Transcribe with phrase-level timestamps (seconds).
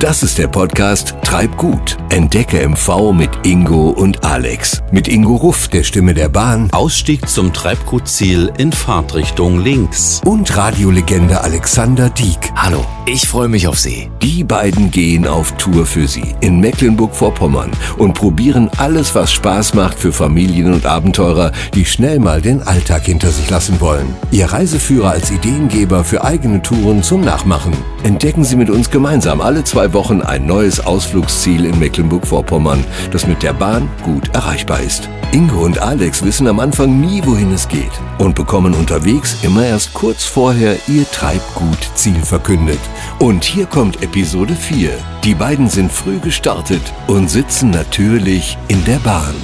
[0.00, 1.96] Das ist der Podcast Treib gut.
[2.10, 4.80] Entdecke MV mit Ingo und Alex.
[4.92, 6.70] Mit Ingo Ruff, der Stimme der Bahn.
[6.70, 10.20] Ausstieg zum Treibgutziel in Fahrtrichtung links.
[10.24, 12.52] Und Radiolegende Alexander Dieck.
[12.54, 14.08] Hallo, ich freue mich auf Sie.
[14.22, 19.98] Die beiden gehen auf Tour für Sie in Mecklenburg-Vorpommern und probieren alles, was Spaß macht
[19.98, 24.14] für Familien und Abenteurer, die schnell mal den Alltag hinter sich lassen wollen.
[24.30, 27.72] Ihr Reiseführer als Ideengeber für eigene Touren zum Nachmachen.
[28.04, 33.42] Entdecken Sie mit uns gemeinsam alle zwei Wochen ein neues Ausflugsziel in Mecklenburg-Vorpommern, das mit
[33.42, 35.08] der Bahn gut erreichbar ist.
[35.32, 39.92] Ingo und Alex wissen am Anfang nie, wohin es geht und bekommen unterwegs immer erst
[39.94, 42.80] kurz vorher ihr Treibgut-Ziel verkündet.
[43.18, 44.90] Und hier kommt Episode 4.
[45.24, 49.34] Die beiden sind früh gestartet und sitzen natürlich in der Bahn.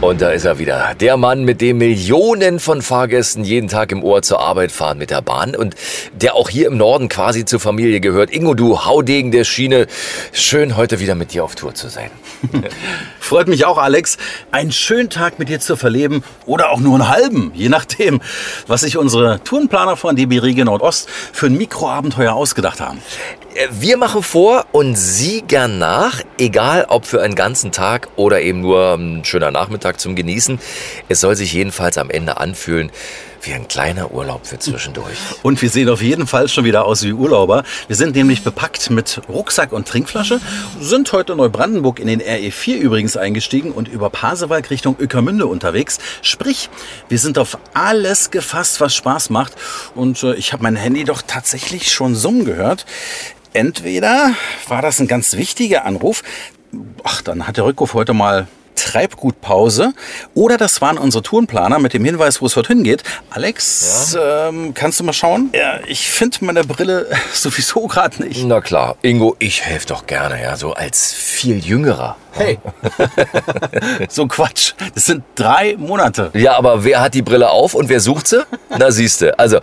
[0.00, 0.94] Und da ist er wieder.
[1.00, 5.10] Der Mann, mit dem Millionen von Fahrgästen jeden Tag im Ohr zur Arbeit fahren mit
[5.10, 5.74] der Bahn und
[6.12, 8.30] der auch hier im Norden quasi zur Familie gehört.
[8.30, 9.88] Ingo, du Haudegen der Schiene.
[10.30, 12.12] Schön, heute wieder mit dir auf Tour zu sein.
[13.18, 14.18] Freut mich auch, Alex.
[14.52, 18.20] Einen schönen Tag mit dir zu verleben oder auch nur einen halben, je nachdem,
[18.68, 23.02] was sich unsere Tourenplaner von DB Riege Nordost für ein Mikroabenteuer ausgedacht haben.
[23.70, 28.60] Wir machen vor und Sie gern nach, egal ob für einen ganzen Tag oder eben
[28.60, 30.60] nur ein schöner Nachmittag zum Genießen.
[31.08, 32.92] Es soll sich jedenfalls am Ende anfühlen
[33.42, 35.16] wie ein kleiner Urlaub für zwischendurch.
[35.42, 37.64] Und wir sehen auf jeden Fall schon wieder aus wie Urlauber.
[37.86, 40.40] Wir sind nämlich bepackt mit Rucksack und Trinkflasche,
[40.80, 45.98] sind heute in Neubrandenburg in den RE4 übrigens eingestiegen und über Pasewalk Richtung Öckermünde unterwegs.
[46.22, 46.70] Sprich,
[47.08, 49.54] wir sind auf alles gefasst, was Spaß macht.
[49.94, 52.86] Und äh, ich habe mein Handy doch tatsächlich schon summen gehört.
[53.52, 54.32] Entweder
[54.68, 56.22] war das ein ganz wichtiger Anruf,
[57.04, 58.46] ach, dann hat der Rückruf heute mal
[58.84, 59.92] Treibgutpause.
[60.34, 63.02] Oder das waren unsere Tourenplaner mit dem Hinweis, wo es heute hingeht.
[63.30, 64.48] Alex, ja.
[64.48, 65.50] ähm, kannst du mal schauen?
[65.54, 68.44] Ja, ich finde meine Brille sowieso gerade nicht.
[68.44, 72.16] Na klar, Ingo, ich helfe doch gerne, ja, so als viel Jüngerer.
[72.32, 72.58] Hey,
[74.08, 74.74] so Quatsch.
[74.94, 76.30] Das sind drei Monate.
[76.34, 78.44] Ja, aber wer hat die Brille auf und wer sucht sie?
[78.78, 79.38] Na siehste.
[79.38, 79.60] Also,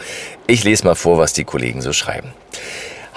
[0.47, 2.34] ich lese mal vor, was die Kollegen so schreiben.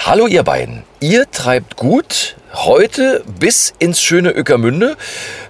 [0.00, 0.84] Hallo ihr beiden.
[1.00, 4.96] Ihr treibt gut heute bis ins schöne Öckermünde.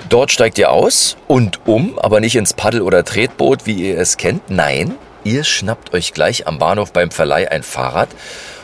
[0.09, 4.17] Dort steigt ihr aus und um, aber nicht ins Paddel- oder Tretboot, wie ihr es
[4.17, 4.49] kennt.
[4.51, 8.09] Nein, ihr schnappt euch gleich am Bahnhof beim Verleih ein Fahrrad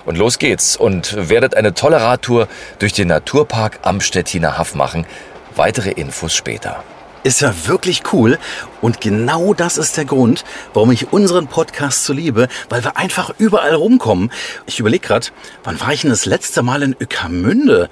[0.06, 5.06] und los geht's und werdet eine tolle Radtour durch den Naturpark am Stettiner Haff machen.
[5.54, 6.82] Weitere Infos später
[7.24, 8.38] ist ja wirklich cool.
[8.80, 13.34] Und genau das ist der Grund, warum ich unseren Podcast so liebe, weil wir einfach
[13.38, 14.30] überall rumkommen.
[14.66, 15.26] Ich überlege gerade,
[15.64, 17.88] wann war ich denn das letzte Mal in Öckermünde?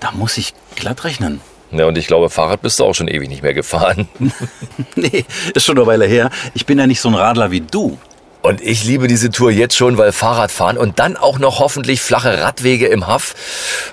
[0.00, 1.40] Da muss ich glatt rechnen.
[1.70, 4.08] Ja, und ich glaube, Fahrrad bist du auch schon ewig nicht mehr gefahren.
[4.94, 6.30] nee, ist schon eine Weile her.
[6.52, 7.98] Ich bin ja nicht so ein Radler wie du.
[8.42, 12.42] Und ich liebe diese Tour jetzt schon, weil Fahrradfahren und dann auch noch hoffentlich flache
[12.42, 13.34] Radwege im Haff,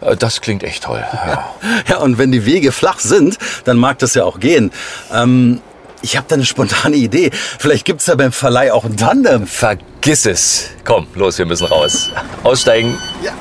[0.02, 1.06] äh, das klingt echt toll.
[1.14, 1.50] Ja,
[1.88, 4.72] ja und wenn die Wege flach sind, dann mag das ja auch gehen.
[5.14, 5.62] Ähm,
[6.02, 7.30] ich habe da eine spontane Idee.
[7.32, 9.46] Vielleicht gibt's ja beim Verleih auch ein Tandem.
[9.46, 10.70] Vergiss es.
[10.84, 12.10] Komm, los, wir müssen raus.
[12.44, 12.98] Aussteigen.
[13.22, 13.34] Ja.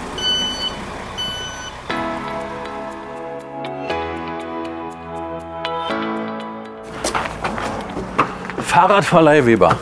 [8.61, 9.79] Fahrradverleih Weber.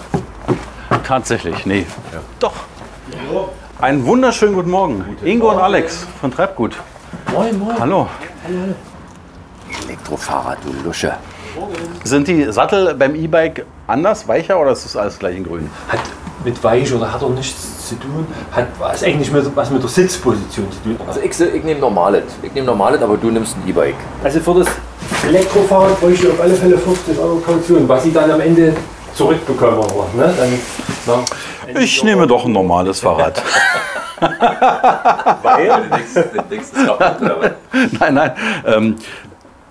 [1.04, 1.86] Tatsächlich, nee.
[2.12, 2.20] Ja.
[2.40, 2.52] Doch.
[3.80, 5.16] Einen wunderschönen guten Morgen.
[5.24, 5.58] Ingo Morgen.
[5.58, 6.76] und Alex von Treibgut.
[7.32, 7.78] Moin, moin.
[7.78, 8.08] Hallo.
[9.86, 11.12] Elektrofahrrad, du Lusche.
[12.04, 15.70] Sind die Sattel beim E-Bike anders, weicher oder ist das alles gleich in grün?
[15.88, 16.00] Hat
[16.44, 18.26] mit weich oder hat er nichts zu tun.
[18.52, 20.96] Hat was eigentlich mit, was mit der Sitzposition zu tun.
[21.06, 22.24] Also ich, ich nehme normales.
[22.42, 23.96] Ich nehme normales, aber du nimmst ein E-Bike.
[24.22, 24.68] Also für das
[25.26, 28.74] Elektrofahrrad bräuchte ich auf alle Fälle 50 Euro Kaution, was ich dann am Ende
[29.16, 29.80] zurückbekommen.
[30.14, 30.34] Ne?
[30.36, 30.58] Dann,
[31.06, 31.24] na,
[31.80, 33.42] ich nehme doch ein normales Fahrrad.
[35.42, 35.70] Weil?
[38.00, 38.32] nein, nein.
[38.64, 38.96] Ähm,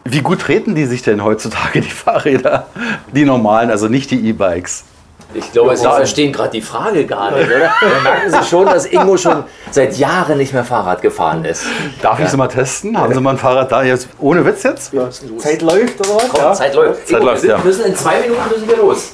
[0.03, 2.67] wie gut treten die sich denn heutzutage, die Fahrräder?
[3.13, 4.85] Die normalen, also nicht die E-Bikes.
[5.33, 7.71] Ich glaube, da entstehen gerade die Frage gar nicht, oder?
[7.81, 11.65] Da merken Sie schon, dass Ingo schon seit Jahren nicht mehr Fahrrad gefahren ist.
[12.01, 12.25] Darf ja.
[12.25, 12.97] ich Sie mal testen?
[12.97, 14.07] Haben Sie mal ein Fahrrad da jetzt?
[14.19, 14.93] Ohne Witz jetzt?
[14.93, 16.29] Ja, Zeit läuft oder was?
[16.29, 16.53] Komm, ja.
[16.53, 17.07] Zeit läuft.
[17.07, 19.11] Zeit Ingo, läuft, wir müssen in zwei Minuten müssen wir los.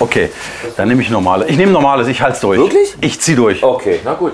[0.00, 0.30] Okay,
[0.76, 1.46] dann nehme ich normale.
[1.46, 2.58] Ich nehme normales, ich halte es durch.
[2.58, 2.94] Wirklich?
[3.00, 3.62] Ich ziehe durch.
[3.62, 4.32] Okay, na gut.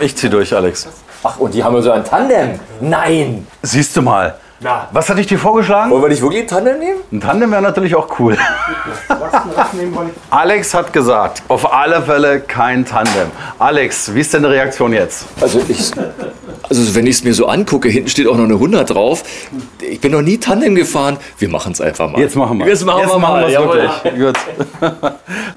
[0.00, 0.88] Ich ziehe durch, Alex.
[1.22, 2.58] Ach, und die haben so ein Tandem.
[2.80, 3.46] Nein.
[3.62, 4.36] Siehst du mal.
[4.62, 4.88] Na.
[4.92, 5.90] Was hatte ich dir vorgeschlagen?
[5.90, 7.00] Wollen wir nicht wirklich ein Tandem nehmen?
[7.10, 8.36] Ein Tandem wäre natürlich auch cool.
[10.28, 13.30] Alex hat gesagt, auf alle Fälle kein Tandem.
[13.58, 15.24] Alex, wie ist denn die Reaktion jetzt?
[15.40, 15.92] Also, ich,
[16.68, 19.22] also wenn ich es mir so angucke, hinten steht auch noch eine 100 drauf.
[19.80, 21.16] Ich bin noch nie Tandem gefahren.
[21.38, 22.20] Wir machen es einfach mal.
[22.20, 23.50] Jetzt machen wir Jetzt machen Jetzt wir machen mal.
[24.14, 24.42] Wirklich.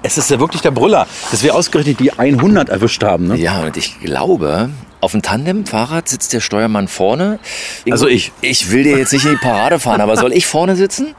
[0.02, 3.26] es ist ja wirklich der Brüller, dass wir ausgerechnet die 100 erwischt haben.
[3.28, 3.36] Ne?
[3.36, 4.70] Ja, und ich glaube,
[5.04, 7.38] Auf dem Tandem-Fahrrad sitzt der Steuermann vorne.
[7.84, 8.32] Ingo, Also ich.
[8.40, 11.14] Ich will dir jetzt nicht in die Parade fahren, aber soll ich vorne sitzen?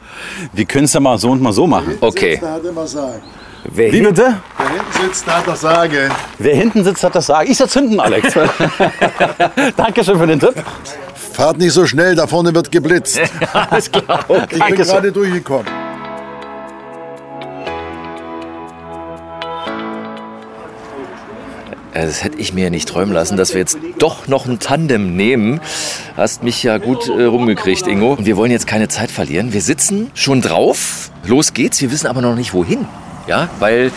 [0.54, 1.96] Wir können es ja mal so und mal so machen.
[2.02, 2.40] Okay.
[2.42, 3.22] Da hat immer sagen.
[3.66, 4.38] Wer Wie bitte?
[4.58, 6.12] Wer hinten sitzt, hat das Sagen.
[6.40, 7.52] Wer hinten sitzt, hat das Sagen.
[7.52, 8.34] Ich sitze hinten, Alex.
[9.78, 10.56] Dankeschön für den Tipp.
[11.34, 13.20] Fahrt nicht so schnell, da vorne wird geblitzt.
[13.54, 14.26] Alles klar.
[14.50, 15.85] Ich bin gerade durchgekommen.
[22.04, 25.16] Das hätte ich mir ja nicht träumen lassen, dass wir jetzt doch noch ein Tandem
[25.16, 25.62] nehmen.
[26.18, 28.14] Hast mich ja gut äh, rumgekriegt, Ingo.
[28.14, 29.54] Und wir wollen jetzt keine Zeit verlieren.
[29.54, 31.10] Wir sitzen schon drauf.
[31.26, 31.82] Los geht's.
[31.82, 32.86] Wir wissen aber noch nicht wohin.
[33.28, 33.92] Ja, weil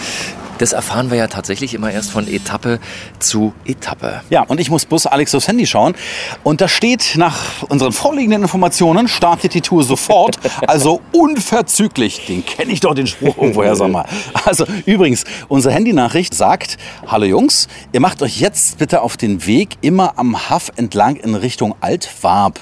[0.58, 2.80] das erfahren wir ja tatsächlich immer erst von Etappe
[3.18, 4.22] zu Etappe.
[4.30, 5.94] Ja, und ich muss bloß Alex aufs Handy schauen.
[6.42, 10.38] Und da steht, nach unseren vorliegenden Informationen, startet die Tour sofort.
[10.66, 12.26] Also unverzüglich.
[12.26, 14.04] Den kenne ich doch, den Spruch irgendwoher, sag mal.
[14.44, 16.76] Also übrigens, unsere Handynachricht sagt,
[17.06, 21.34] hallo Jungs, ihr macht euch jetzt bitte auf den Weg immer am Haff entlang in
[21.34, 22.60] Richtung Altwarp,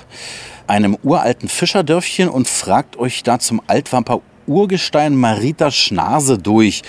[0.66, 6.82] einem uralten Fischerdörfchen und fragt euch da zum Altwarper Urgestein Marita Schnase durch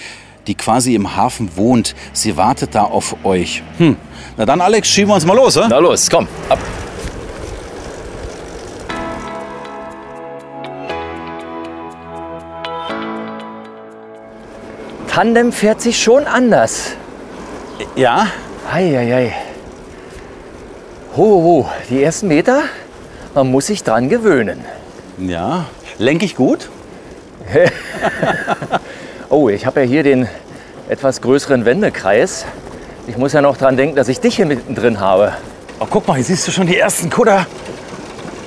[0.47, 1.95] die quasi im Hafen wohnt.
[2.13, 3.63] Sie wartet da auf euch.
[3.77, 3.97] Hm.
[4.37, 5.67] Na dann, Alex, schieben wir uns mal los, oder?
[5.67, 6.59] Na los, komm, ab.
[15.07, 16.91] Tandem fährt sich schon anders.
[17.95, 18.27] Ja.
[18.71, 19.33] Eieiei.
[21.15, 22.61] Ho, ho, die ersten Meter,
[23.33, 24.63] man muss sich dran gewöhnen.
[25.17, 25.65] Ja.
[25.97, 26.69] Lenke ich gut?
[29.29, 30.29] Oh, ich habe ja hier den
[30.87, 32.45] etwas größeren Wendekreis.
[33.07, 35.33] Ich muss ja noch dran denken, dass ich dich hier mittendrin habe.
[35.81, 37.45] Oh, guck mal, hier siehst du schon die ersten Kutter.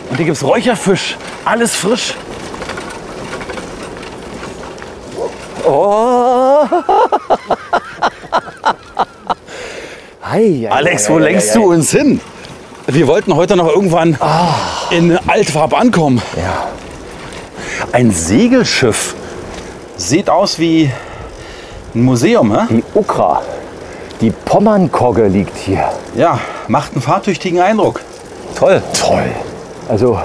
[0.08, 1.18] Und hier gibt's Räucherfisch.
[1.44, 2.14] Alles frisch.
[5.66, 6.64] Oh!
[10.22, 12.22] Ei, Alex, wo lenkst du uns hin?
[12.86, 14.16] Wir wollten heute noch irgendwann
[14.90, 16.22] in Altwarp ankommen.
[16.36, 16.68] Ja.
[17.92, 19.14] Ein Segelschiff.
[20.00, 20.90] Sieht aus wie
[21.94, 22.64] ein Museum, hä?
[22.70, 23.42] Die Ukra,
[24.22, 25.90] die Pommernkogge liegt hier.
[26.16, 26.38] Ja,
[26.68, 28.00] macht einen fahrtüchtigen Eindruck.
[28.54, 28.82] Toll.
[28.98, 29.26] Toll.
[29.90, 30.18] Also,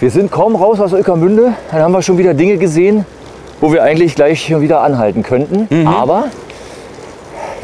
[0.00, 1.52] wir sind kaum raus aus Öckermünde.
[1.70, 3.06] Dann haben wir schon wieder Dinge gesehen,
[3.60, 5.86] wo wir eigentlich gleich wieder anhalten könnten.
[5.86, 6.24] Aber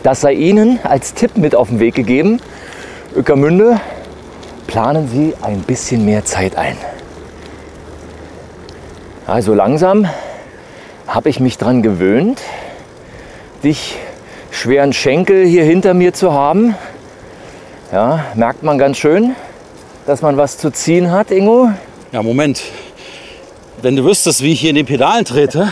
[0.05, 2.39] das sei Ihnen als Tipp mit auf den Weg gegeben.
[3.17, 3.81] Öckermünde,
[4.69, 6.77] planen Sie ein bisschen mehr Zeit ein.
[9.27, 10.07] Also langsam
[11.13, 12.41] habe ich mich dran gewöhnt,
[13.63, 13.97] dich
[14.51, 16.75] schweren Schenkel hier hinter mir zu haben.
[17.93, 19.37] Ja, merkt man ganz schön,
[20.07, 21.69] dass man was zu ziehen hat, Ingo.
[22.13, 22.63] Ja, Moment.
[23.83, 25.71] Wenn du wüsstest, wie ich hier in den Pedalen trete,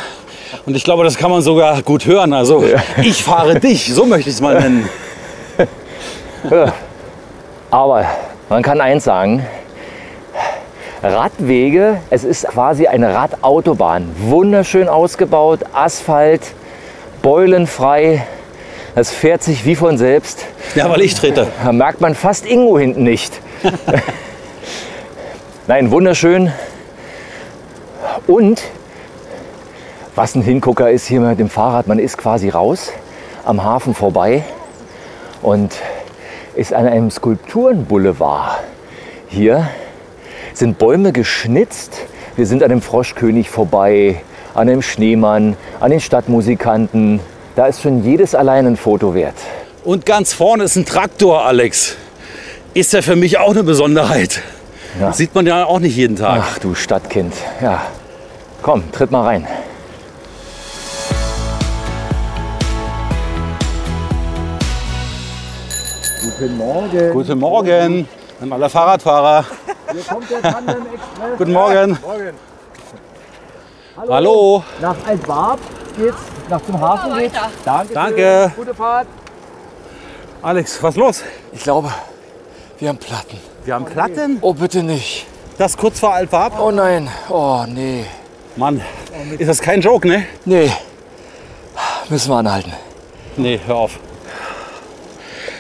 [0.67, 2.35] und ich glaube, das kann man sogar gut hören.
[2.35, 2.63] Also,
[3.03, 4.89] ich fahre dich, so möchte ich es mal nennen.
[7.71, 8.05] Aber
[8.51, 9.47] man kann eins sagen,
[11.03, 14.11] Radwege, es ist quasi eine Radautobahn.
[14.19, 16.43] Wunderschön ausgebaut, Asphalt,
[17.23, 18.27] beulenfrei.
[18.95, 20.45] Das fährt sich wie von selbst.
[20.75, 21.47] Ja, weil ich trete.
[21.65, 23.41] Da merkt man fast Ingo hinten nicht.
[25.67, 26.53] Nein, wunderschön.
[28.27, 28.63] Und
[30.15, 32.93] was ein Hingucker ist hier mit dem Fahrrad, man ist quasi raus
[33.45, 34.45] am Hafen vorbei
[35.41, 35.73] und
[36.57, 38.61] ist an einem Skulpturenboulevard.
[39.29, 39.71] Hier
[40.55, 41.99] sind Bäume geschnitzt.
[42.37, 44.23] Wir sind an dem Froschkönig vorbei,
[44.55, 47.21] an dem Schneemann, an den Stadtmusikanten.
[47.57, 49.37] Da ist schon jedes allein ein Foto wert.
[49.85, 51.97] Und ganz vorne ist ein Traktor, Alex.
[52.75, 54.43] Ist ja für mich auch eine Besonderheit.
[55.01, 55.13] Ja.
[55.13, 56.43] Sieht man ja auch nicht jeden Tag.
[56.43, 57.35] Ach du Stadtkind.
[57.61, 57.83] Ja.
[58.63, 59.47] Komm, tritt mal rein.
[66.39, 67.13] Guten Morgen.
[67.13, 68.09] Guten Morgen
[68.41, 69.45] an alle Fahrradfahrer.
[69.93, 71.39] Hier kommt der Tandem Express.
[71.39, 71.99] Guten Morgen.
[72.01, 72.35] Morgen.
[74.09, 74.63] Hallo.
[74.81, 75.59] Nach Altwarp
[75.97, 76.17] geht's,
[76.49, 77.35] nach zum Hafen geht's.
[77.65, 77.95] Danke.
[77.95, 78.53] Danke.
[78.57, 79.09] Gute Fahrt.
[80.43, 81.23] Alex, was los?
[81.53, 81.93] Ich glaube,
[82.79, 83.39] wir haben Platten.
[83.65, 84.39] Wir haben Platten.
[84.41, 85.27] Oh, bitte nicht.
[85.59, 86.59] Das kurz vor Altwarp.
[86.59, 87.11] Oh nein.
[87.29, 88.07] Oh, nee.
[88.57, 88.81] Mann,
[89.39, 90.25] ist das kein Joke, ne?
[90.45, 90.71] Nee.
[92.09, 92.73] Müssen wir anhalten.
[93.37, 93.99] Nee, hör auf.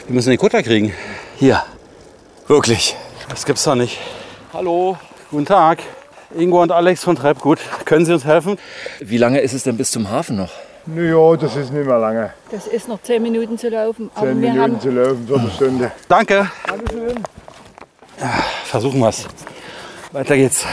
[0.06, 0.94] Wir müssen den Kutter kriegen.
[1.37, 1.62] Hier.
[2.46, 2.96] Wirklich.
[3.28, 3.99] Das gibt's doch nicht.
[4.52, 4.97] Hallo.
[5.30, 5.78] Guten Tag.
[6.35, 7.59] Ingo und Alex von Treibgut.
[7.85, 8.59] Können Sie uns helfen?
[9.00, 10.50] Wie lange ist es denn bis zum Hafen noch?
[10.97, 12.33] Ja, das ist nicht mehr lange.
[12.50, 14.11] Das ist noch zehn Minuten zu laufen.
[14.14, 15.92] Aber Zehn wir Minuten haben zu laufen, Viertelstunde.
[16.09, 16.50] Danke.
[18.21, 18.30] Ja,
[18.64, 19.26] versuchen wir's.
[20.12, 20.64] Weiter geht's.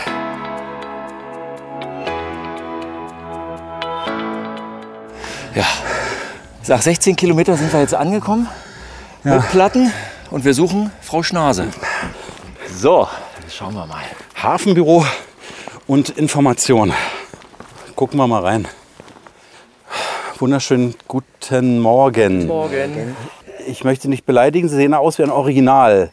[5.55, 5.65] Ja.
[6.67, 8.47] Nach 16 Kilometer sind wir jetzt angekommen.
[9.23, 9.91] Mit Platten.
[10.31, 11.67] und wir suchen Frau Schnase.
[12.75, 13.07] So,
[13.49, 14.03] Schauen wir mal.
[14.35, 15.05] Hafenbüro
[15.87, 16.91] und Information.
[17.95, 18.67] Gucken wir mal rein.
[20.39, 22.45] Wunderschönen guten Morgen.
[22.47, 23.15] Morgen.
[23.65, 26.11] Ich möchte nicht beleidigen, Sie sehen aus wie ein Original.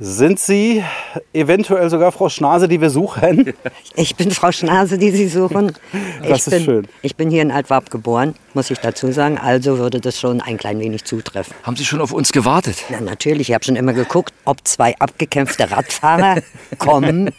[0.00, 0.82] Sind Sie
[1.32, 3.52] eventuell sogar Frau Schnase, die wir suchen?
[3.94, 5.74] Ich bin Frau Schnase, die Sie suchen.
[6.22, 6.88] Das ich ist bin, schön.
[7.02, 9.38] Ich bin hier in Altwarp geboren, muss ich dazu sagen.
[9.38, 11.54] Also würde das schon ein klein wenig zutreffen.
[11.62, 12.76] Haben Sie schon auf uns gewartet?
[12.90, 16.42] Na, natürlich, ich habe schon immer geguckt, ob zwei abgekämpfte Radfahrer
[16.78, 17.30] kommen,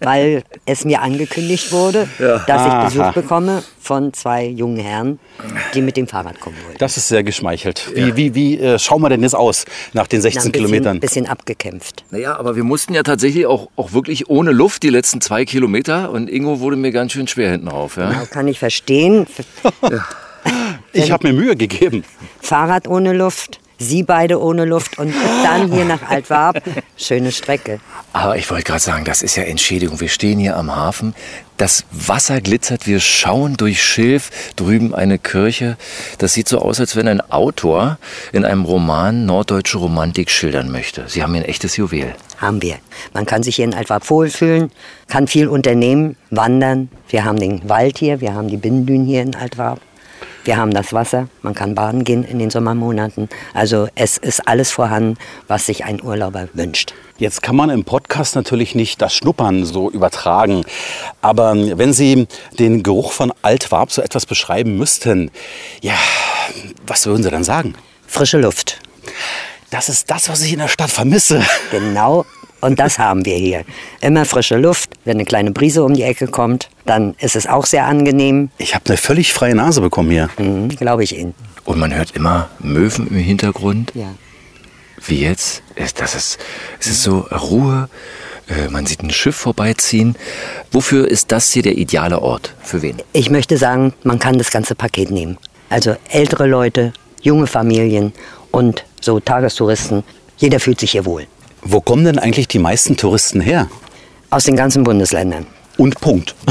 [0.00, 2.08] weil es mir angekündigt wurde,
[2.46, 3.10] dass ich Besuch Aha.
[3.12, 5.18] bekomme von zwei jungen Herren,
[5.74, 6.76] die mit dem Fahrrad kommen wollen.
[6.78, 7.90] Das ist sehr geschmeichelt.
[7.94, 10.66] Wie, wie, wie äh, schauen wir denn jetzt aus nach den 16 Na, ein bisschen,
[10.66, 11.00] Kilometern?
[11.00, 12.04] bisschen abgekämpft.
[12.10, 16.10] Naja, aber wir mussten ja tatsächlich auch, auch wirklich ohne Luft die letzten zwei Kilometer.
[16.10, 17.96] Und Ingo wurde mir ganz schön schwer hinten rauf.
[17.96, 18.24] Ja?
[18.30, 19.26] Kann ich verstehen.
[20.92, 22.04] Ich habe mir Mühe gegeben.
[22.40, 26.62] Fahrrad ohne Luft, Sie beide ohne Luft und dann hier nach Altwarp.
[26.96, 27.80] Schöne Strecke.
[28.12, 29.98] Aber ich wollte gerade sagen, das ist ja Entschädigung.
[30.00, 31.14] Wir stehen hier am Hafen.
[31.56, 32.86] Das Wasser glitzert.
[32.86, 34.30] Wir schauen durch Schilf.
[34.54, 35.76] Drüben eine Kirche.
[36.18, 37.98] Das sieht so aus, als wenn ein Autor
[38.32, 41.04] in einem Roman norddeutsche Romantik schildern möchte.
[41.08, 42.14] Sie haben hier ein echtes Juwel.
[42.38, 42.76] haben wir.
[43.14, 44.70] Man kann sich hier in Altwarp wohlfühlen,
[45.08, 46.88] kann viel unternehmen, wandern.
[47.08, 49.80] Wir haben den Wald hier, wir haben die Binnendünen hier in Altwarp.
[50.44, 53.28] Wir haben das Wasser, man kann baden gehen in den Sommermonaten.
[53.54, 56.94] Also es ist alles vorhanden, was sich ein Urlauber wünscht.
[57.18, 60.64] Jetzt kann man im Podcast natürlich nicht das Schnuppern so übertragen.
[61.20, 62.26] Aber wenn Sie
[62.58, 65.30] den Geruch von Altwarp so etwas beschreiben müssten,
[65.80, 65.94] ja,
[66.86, 67.74] was würden Sie dann sagen?
[68.08, 68.80] Frische Luft,
[69.70, 71.42] Das ist das, was ich in der Stadt vermisse.
[71.70, 72.24] genau.
[72.62, 73.64] Und das haben wir hier.
[74.00, 74.88] Immer frische Luft.
[75.04, 78.48] Wenn eine kleine Brise um die Ecke kommt, dann ist es auch sehr angenehm.
[78.58, 80.30] Ich habe eine völlig freie Nase bekommen hier.
[80.38, 81.34] Mhm, Glaube ich Ihnen.
[81.64, 83.92] Und man hört immer Möwen im Hintergrund.
[83.94, 84.14] Ja.
[85.04, 85.62] Wie jetzt.
[85.74, 86.38] Es- Das ist,
[86.80, 87.88] es ist so Ruhe.
[88.48, 90.16] Äh, Man sieht ein Schiff vorbeiziehen.
[90.70, 92.54] Wofür ist das hier der ideale Ort?
[92.62, 92.96] Für wen?
[93.12, 95.36] Ich möchte sagen, man kann das ganze Paket nehmen.
[95.68, 96.92] Also ältere Leute,
[97.22, 98.12] junge Familien
[98.50, 100.02] und so Tagestouristen.
[100.36, 101.26] Jeder fühlt sich hier wohl.
[101.64, 103.68] Wo kommen denn eigentlich die meisten Touristen her?
[104.30, 105.46] Aus den ganzen Bundesländern.
[105.78, 106.34] Und Punkt.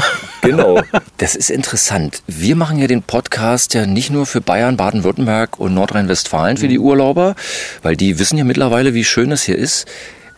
[0.44, 0.82] Genau.
[1.18, 2.24] Das ist interessant.
[2.25, 6.80] Wir machen ja den Podcast ja nicht nur für Bayern, Baden-Württemberg und Nordrhein-Westfalen für die
[6.80, 7.36] Urlauber,
[7.84, 9.86] weil die wissen ja mittlerweile, wie schön es hier ist,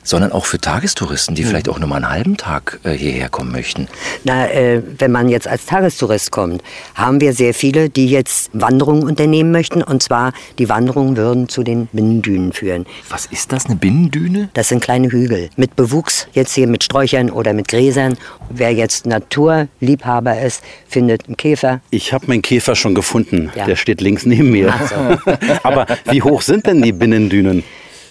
[0.03, 3.51] sondern auch für Tagestouristen, die vielleicht auch nur mal einen halben Tag äh, hierher kommen
[3.51, 3.87] möchten.
[4.23, 6.61] Na, äh, wenn man jetzt als Tagestourist kommt,
[6.95, 9.81] haben wir sehr viele, die jetzt Wanderungen unternehmen möchten.
[9.81, 12.85] Und zwar, die Wanderungen würden zu den Binnendünen führen.
[13.09, 14.49] Was ist das, eine Binnendüne?
[14.53, 18.17] Das sind kleine Hügel mit Bewuchs, jetzt hier mit Sträuchern oder mit Gräsern.
[18.49, 21.81] Wer jetzt Naturliebhaber ist, findet einen Käfer.
[21.89, 23.51] Ich habe meinen Käfer schon gefunden.
[23.55, 23.65] Ja.
[23.65, 24.73] Der steht links neben mir.
[24.89, 25.31] So.
[25.63, 27.63] Aber wie hoch sind denn die Binnendünen?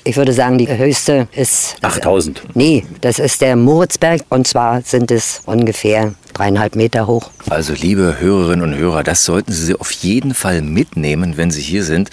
[0.05, 1.77] Ich würde sagen, die höchste ist...
[1.81, 2.43] 8000.
[2.55, 7.31] Nee, das ist der Moritzberg und zwar sind es ungefähr dreieinhalb Meter hoch.
[7.49, 11.85] Also liebe Hörerinnen und Hörer, das sollten Sie auf jeden Fall mitnehmen, wenn Sie hier
[11.85, 12.11] sind.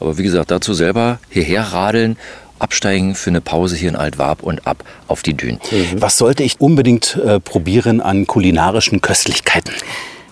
[0.00, 2.16] Aber wie gesagt, dazu selber hierher radeln,
[2.58, 5.60] absteigen für eine Pause hier in Altwarp und ab auf die Dünen.
[5.96, 9.74] Was sollte ich unbedingt äh, probieren an kulinarischen Köstlichkeiten?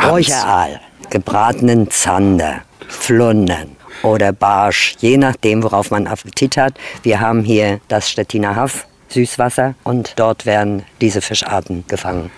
[0.04, 6.74] Räucheraal, gebratenen Zander, Flundern oder Barsch, je nachdem, worauf man Appetit hat.
[7.02, 12.30] Wir haben hier das Stettiner Haff, Süßwasser und dort werden diese Fischarten gefangen.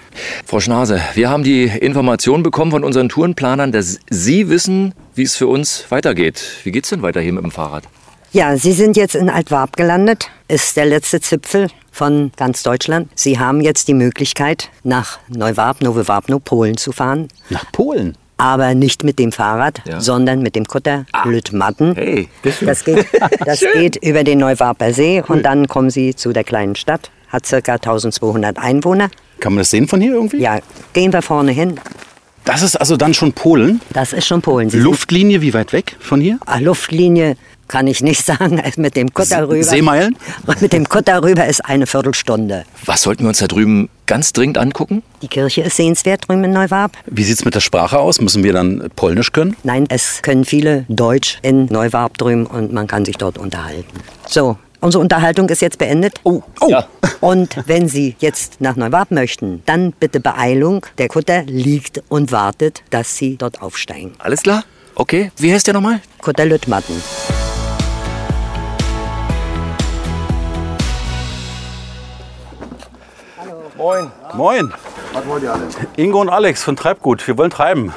[0.44, 5.36] Frau Schnase, wir haben die Information bekommen von unseren Tourenplanern, dass Sie wissen, wie es
[5.36, 6.42] für uns weitergeht.
[6.64, 7.84] Wie geht's denn weiter hier mit dem Fahrrad?
[8.32, 13.08] Ja, Sie sind jetzt in Altwarp gelandet, ist der letzte Zipfel von ganz Deutschland.
[13.14, 17.28] Sie haben jetzt die Möglichkeit, nach Neuwarp, Nowe Wapno, Polen zu fahren.
[17.48, 18.16] Nach Polen.
[18.38, 20.00] Aber nicht mit dem Fahrrad, Ja.
[20.00, 21.94] sondern mit dem Kutter Lüttmatten.
[21.94, 22.28] Hey,
[22.64, 23.06] Das geht,
[23.44, 27.10] das geht über den Neuwarper See und dann kommen Sie zu der kleinen Stadt.
[27.28, 29.10] Hat circa 1200 Einwohner.
[29.40, 30.38] Kann man das sehen von hier irgendwie?
[30.40, 30.60] Ja,
[30.94, 31.78] gehen wir vorne hin.
[32.44, 33.80] Das ist also dann schon Polen.
[33.92, 34.70] Das ist schon Polen.
[34.70, 36.38] Sie Luftlinie, wie weit weg von hier?
[36.46, 37.36] Ah, Luftlinie
[37.68, 38.60] kann ich nicht sagen.
[38.76, 39.62] Mit dem Kutter rüber.
[39.62, 40.16] Seemeilen?
[40.60, 42.64] Mit dem Kutter rüber ist eine Viertelstunde.
[42.84, 45.02] was sollten wir uns da drüben ganz dringend angucken?
[45.22, 46.92] Die Kirche ist sehenswert drüben in Neuwarp.
[47.06, 48.20] Wie sieht's mit der Sprache aus?
[48.20, 49.56] Müssen wir dann Polnisch können?
[49.62, 54.00] Nein, es können viele Deutsch in Neuwarp drüben und man kann sich dort unterhalten.
[54.26, 56.20] So, unsere Unterhaltung ist jetzt beendet.
[56.24, 56.74] Oh, oh.
[57.20, 60.86] Und wenn Sie jetzt nach Neuwarp möchten, dann bitte Beeilung.
[60.98, 64.12] Der Kutter liegt und wartet, dass Sie dort aufsteigen.
[64.18, 64.62] Alles klar?
[64.94, 66.00] Okay, wie heißt der nochmal?
[66.22, 66.94] Kutter Lüttmatten.
[73.78, 74.10] Moin.
[74.34, 74.72] Moin.
[75.12, 75.62] Was wollt ihr alle?
[75.96, 77.26] Ingo und Alex von Treibgut.
[77.26, 77.92] Wir wollen treiben.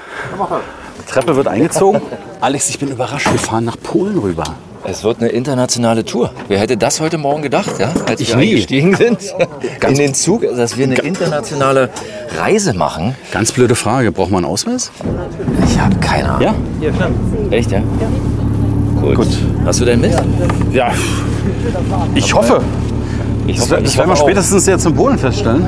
[1.00, 2.02] Die Treppe wird eingezogen.
[2.40, 3.30] Alex, ich bin überrascht.
[3.32, 4.44] Wir fahren nach Polen rüber.
[4.84, 6.32] Es wird eine internationale Tour.
[6.48, 7.92] Wer hätte das heute Morgen gedacht, ja?
[8.08, 8.50] als Ich wir nie.
[8.52, 9.20] eingestiegen sind
[9.88, 11.90] in den Zug, dass wir eine internationale
[12.40, 13.16] Reise machen?
[13.32, 14.12] Ganz blöde Frage.
[14.12, 14.92] Braucht man einen Ausweis?
[15.68, 16.56] Ich habe keine Ahnung.
[16.82, 17.10] Ja?
[17.52, 17.82] Echt, ja?
[19.02, 19.16] Gut.
[19.16, 19.28] Gut.
[19.66, 20.14] Hast du denn mit?
[20.72, 20.92] Ja.
[22.16, 22.62] Ich hoffe.
[23.48, 25.68] Ich Das, hoffe- das werden wir spätestens jetzt in Polen feststellen.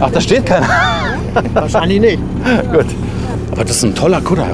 [0.00, 0.66] Ach, da steht keiner.
[1.54, 2.18] Wahrscheinlich nicht.
[2.72, 2.86] Gut.
[3.52, 4.46] Aber das ist ein toller Kutter.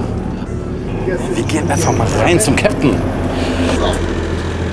[1.34, 2.90] Wir gehen einfach mal rein zum Captain.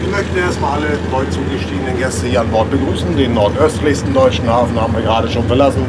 [0.02, 3.16] Wir möchten erstmal alle neu zugestiegenen Gäste hier an Bord begrüßen.
[3.16, 5.82] Den nordöstlichsten deutschen Hafen haben wir gerade schon verlassen.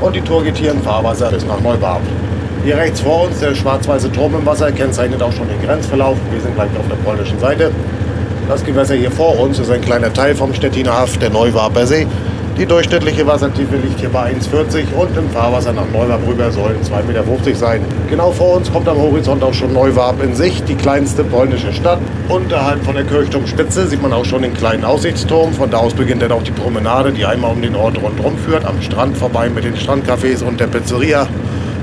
[0.00, 2.00] Und die Tour geht hier in Fahrwasser bis nach Neubarp.
[2.64, 6.16] Hier rechts vor uns der schwarz-weiße Turm im Wasser kennzeichnet auch schon den Grenzverlauf.
[6.30, 7.70] Wir sind gleich auf der polnischen Seite.
[8.48, 12.06] Das Gewässer hier vor uns ist ein kleiner Teil vom Stettiner Haff, der Neuwarper See.
[12.58, 17.02] Die durchschnittliche Wassertiefe liegt hier bei 1,40 und im Fahrwasser nach Neuwarp rüber sollen 2,50
[17.04, 17.80] Meter sein.
[18.10, 21.98] Genau vor uns kommt am Horizont auch schon Neuwarp in Sicht, die kleinste polnische Stadt.
[22.28, 25.54] Unterhalb von der Kirchturmspitze sieht man auch schon den kleinen Aussichtsturm.
[25.54, 28.66] Von da aus beginnt dann auch die Promenade, die einmal um den Ort rundherum führt,
[28.66, 31.26] am Strand vorbei mit den Strandcafés und der Pizzeria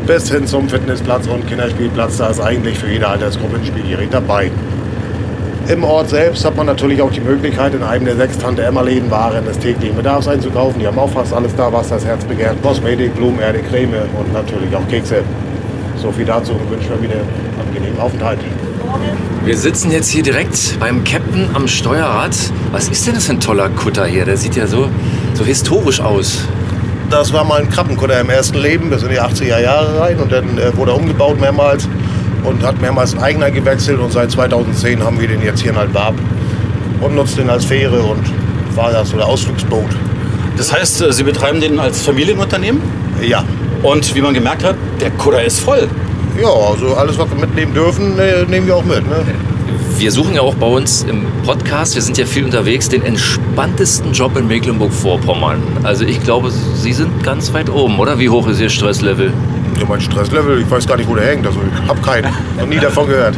[0.06, 2.18] bis hin zum Fitnessplatz und Kinderspielplatz.
[2.18, 4.52] Da ist eigentlich für jede Altersgruppe ein Spielgerät dabei.
[5.70, 9.46] Im Ort selbst hat man natürlich auch die Möglichkeit, in einem der sechs Tante-Emma-Läden Waren
[9.46, 10.80] des täglichen Bedarfs einzukaufen.
[10.80, 12.60] Die haben auch fast alles da, was das Herz begehrt.
[12.64, 15.22] Kosmetik, Blumenerde, Creme und natürlich auch Kekse.
[15.96, 18.40] So viel dazu und wünschen wir wieder einen angenehmen Aufenthalt.
[19.46, 22.36] Wir sitzen jetzt hier direkt beim Captain am Steuerrad.
[22.72, 24.26] Was ist denn das für ein toller Kutter hier?
[24.26, 24.90] Der sieht ja so,
[25.36, 26.48] so historisch aus.
[27.12, 30.18] Das war mal ein Krabbenkutter im ersten Leben, bis in die 80er Jahre rein.
[30.18, 31.88] Und dann äh, wurde er umgebaut mehrmals
[32.44, 34.00] und hat mehrmals einen Eigner gewechselt.
[34.00, 36.16] Und seit 2010 haben wir den jetzt hier in Altwarp
[37.02, 38.24] und nutzen den als Fähre und
[38.76, 39.90] Fahrgast- oder Ausflugsboot.
[40.58, 42.82] Das heißt, äh, Sie betreiben den als Familienunternehmen?
[43.22, 43.44] Ja.
[43.82, 45.88] Und wie man gemerkt hat, der Kutter ist voll.
[46.40, 49.08] Ja, also alles, was wir mitnehmen dürfen, äh, nehmen wir auch mit.
[49.08, 49.26] Ne?
[49.98, 54.14] Wir suchen ja auch bei uns im Podcast, wir sind ja viel unterwegs, den entspanntesten
[54.14, 55.62] Job in Mecklenburg-Vorpommern.
[55.84, 58.20] Also ich glaube, Sie sind ganz weit oben, oder?
[58.20, 59.34] Wie hoch ist Ihr Stresslevel?
[59.80, 61.48] Ja, mein Stresslevel, ich weiß gar nicht, wo der hängt.
[61.48, 63.34] Also ich habe keinen, noch nie davon gehört.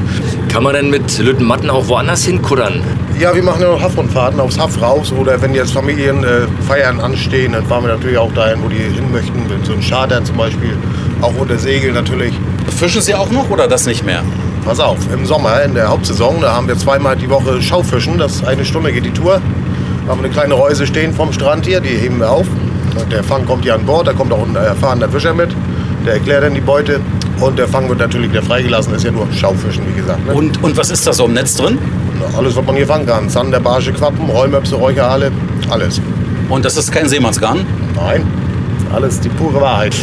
[0.49, 2.81] Kann man denn mit Lüttenmatten auch woanders hinkuttern?
[3.19, 5.11] Ja, wir machen ja noch Hafrundfahrten aufs Haff raus.
[5.11, 8.77] Oder wenn jetzt Familienfeiern äh, Feiern anstehen, dann fahren wir natürlich auch dahin, wo die
[8.77, 9.47] hin möchten.
[9.49, 10.75] Wenn so ein Chartern zum Beispiel,
[11.21, 12.33] auch unter Segel natürlich.
[12.75, 14.23] Fischen Sie auch noch oder das nicht mehr?
[14.65, 18.17] Pass auf, im Sommer, in der Hauptsaison, da haben wir zweimal die Woche Schaufischen.
[18.17, 19.39] Das ist eine Stunde geht die Tour.
[20.05, 22.47] Da haben wir eine kleine Reuse stehen vom Strand hier, die heben wir auf.
[23.11, 25.55] Der Fang kommt hier an Bord, da kommt auch ein erfahrener Fischer mit.
[26.05, 26.99] Der erklärt dann die Beute.
[27.39, 30.25] Und der Fang wird natürlich wieder freigelassen, ist ja nur Schaufischen, wie gesagt.
[30.27, 30.33] Ne?
[30.33, 31.79] Und, und was ist da so im Netz drin?
[32.37, 33.29] Alles, was man hier fangen kann.
[33.29, 35.31] Zander, Barsche, Quappen, Rollmöpse, Räucherhalle,
[35.69, 35.99] alles.
[36.49, 37.65] Und das ist kein Seemannsgarn?
[37.95, 38.23] Nein,
[38.93, 39.95] alles die pure Wahrheit.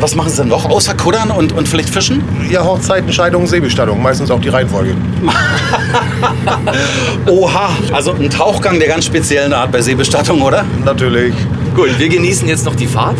[0.00, 2.22] Was machen Sie denn noch außer Kuddern und, und vielleicht Fischen?
[2.50, 4.94] Ja, Hochzeiten, Scheidungen, Seebestattung, meistens auch die Reihenfolge.
[7.26, 10.64] Oha, also ein Tauchgang der ganz speziellen Art bei Seebestattung, oder?
[10.84, 11.34] Natürlich.
[11.74, 13.16] Gut, wir genießen jetzt noch die Fahrt.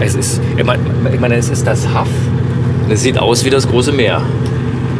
[0.00, 0.64] Es ist, ich
[1.20, 2.08] meine, es ist das Haff.
[2.84, 4.22] Und es sieht aus wie das große Meer.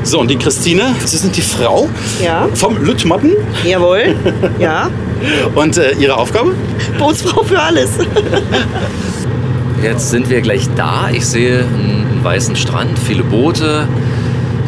[0.03, 1.89] So, und die Christine, Sie sind die Frau
[2.25, 3.33] Ja, vom Lüttmatten.
[3.67, 4.15] jawohl.
[4.59, 4.89] Ja,
[5.55, 6.53] Und äh, Ihre Aufgabe?
[6.99, 7.91] Bootsfrau für alles.
[9.83, 11.09] Jetzt sind wir gleich da.
[11.13, 13.87] Ich sehe einen, einen weißen Strand, viele Boote.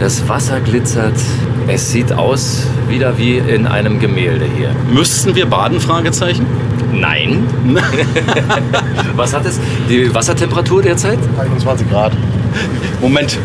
[0.01, 1.15] Das Wasser glitzert.
[1.67, 4.71] Es sieht aus wieder wie in einem Gemälde hier.
[4.93, 5.81] Müssten wir baden?
[5.81, 6.47] Fragezeichen.
[6.93, 7.47] Nein.
[9.17, 9.61] Was hat es?
[9.89, 11.19] Die Wassertemperatur derzeit?
[11.39, 12.13] 21 Grad.
[13.01, 13.39] Moment.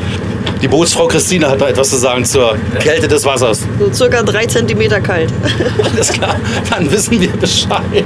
[0.62, 3.64] Die Bootsfrau Christine hat da etwas zu sagen zur Kälte des Wassers.
[3.80, 5.32] So circa drei Zentimeter kalt.
[5.94, 6.38] Alles klar,
[6.70, 8.06] dann wissen wir Bescheid.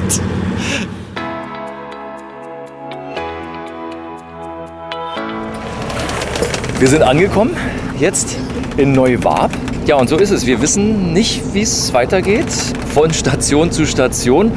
[6.80, 7.56] Wir sind angekommen,
[8.00, 8.38] jetzt
[8.78, 9.52] in Neuwarp.
[9.88, 10.45] Ja, und so ist es.
[10.45, 12.47] Wir wissen nicht, wie es weitergeht.
[12.93, 14.52] Von Station zu Station.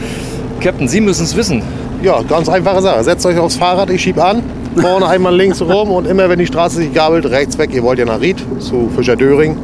[0.60, 1.62] Captain, Sie müssen es wissen.
[2.02, 3.02] Ja, ganz einfache Sache.
[3.04, 4.42] Setzt euch aufs Fahrrad, ich schieb an.
[4.76, 7.70] Vorne einmal links rum und immer, wenn die Straße sich gabelt, rechts weg.
[7.72, 9.56] Ihr wollt ja nach Ried, zu Fischer Döring.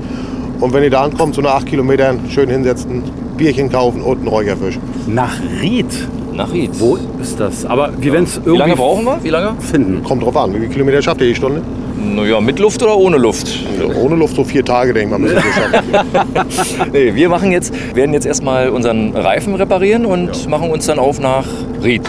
[0.61, 3.03] Und wenn ihr da ankommt, so nach acht Kilometern, schön hinsetzen,
[3.37, 4.79] Bierchen kaufen und einen Räucherfisch.
[5.07, 5.87] Nach Ried?
[6.33, 6.71] Nach Ried.
[6.79, 7.65] Wo ist das?
[7.67, 9.19] Aber wir werden es irgendwie Wie lange brauchen wir?
[9.23, 9.53] Wie lange?
[9.61, 10.03] finden.
[10.03, 11.63] Kommt drauf an, wie viele Kilometer schafft ihr die Stunde?
[11.97, 13.49] Naja, mit Luft oder ohne Luft?
[13.81, 16.87] Also ohne Luft so vier Tage, denke ich mal, müssen wir.
[16.93, 21.19] Nee, wir machen jetzt, werden jetzt erstmal unseren Reifen reparieren und machen uns dann auf
[21.21, 21.47] nach
[21.83, 22.03] Ried.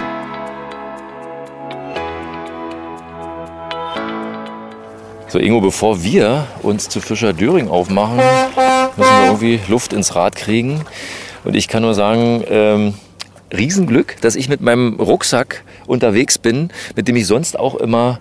[5.29, 8.17] So, Ingo, bevor wir uns zu Fischer Döring aufmachen,
[8.95, 10.81] müssen wir irgendwie Luft ins Rad kriegen.
[11.43, 12.93] Und ich kann nur sagen, ähm,
[13.55, 18.19] Riesenglück, dass ich mit meinem Rucksack unterwegs bin, mit dem ich sonst auch immer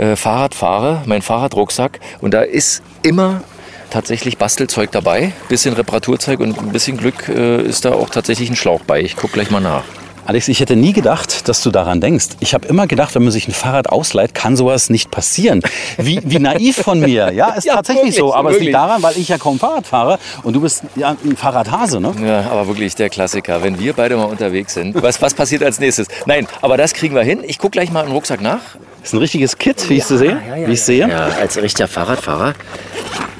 [0.00, 2.00] äh, Fahrrad fahre, mein Fahrradrucksack.
[2.20, 3.42] Und da ist immer
[3.90, 5.32] tatsächlich Bastelzeug dabei.
[5.48, 9.00] Bisschen Reparaturzeug und ein bisschen Glück äh, ist da auch tatsächlich ein Schlauch bei.
[9.00, 9.84] Ich gucke gleich mal nach.
[10.26, 12.26] Alex, ich hätte nie gedacht, dass du daran denkst.
[12.40, 15.62] Ich habe immer gedacht, wenn man sich ein Fahrrad ausleiht, kann sowas nicht passieren.
[15.96, 17.32] Wie, wie naiv von mir.
[17.32, 18.34] Ja, ist Ja, tatsächlich wirklich, so.
[18.34, 18.66] Aber es wirklich.
[18.68, 22.12] liegt daran, weil ich ja kaum Fahrrad fahre und du bist ja ein Fahrradhase, ne?
[22.24, 23.62] Ja, aber wirklich der Klassiker.
[23.62, 26.06] Wenn wir beide mal unterwegs sind, was, was passiert als nächstes?
[26.26, 27.40] Nein, aber das kriegen wir hin.
[27.46, 28.60] Ich gucke gleich mal im Rucksack nach.
[29.02, 30.40] Ist ein richtiges Kit, wie ich es sehe.
[30.66, 31.08] wie ich sehe.
[31.08, 32.54] Ja, als richtiger Fahrradfahrer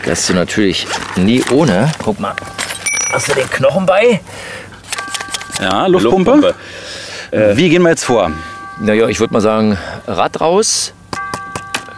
[0.06, 1.92] lässt du natürlich nie ohne.
[2.02, 2.34] Guck mal,
[3.12, 4.20] hast du den Knochen bei?
[5.60, 6.54] Ja, Luftpumpe.
[7.32, 8.30] Wie gehen wir jetzt vor?
[8.80, 10.94] Naja, ich würde mal sagen, Rad raus,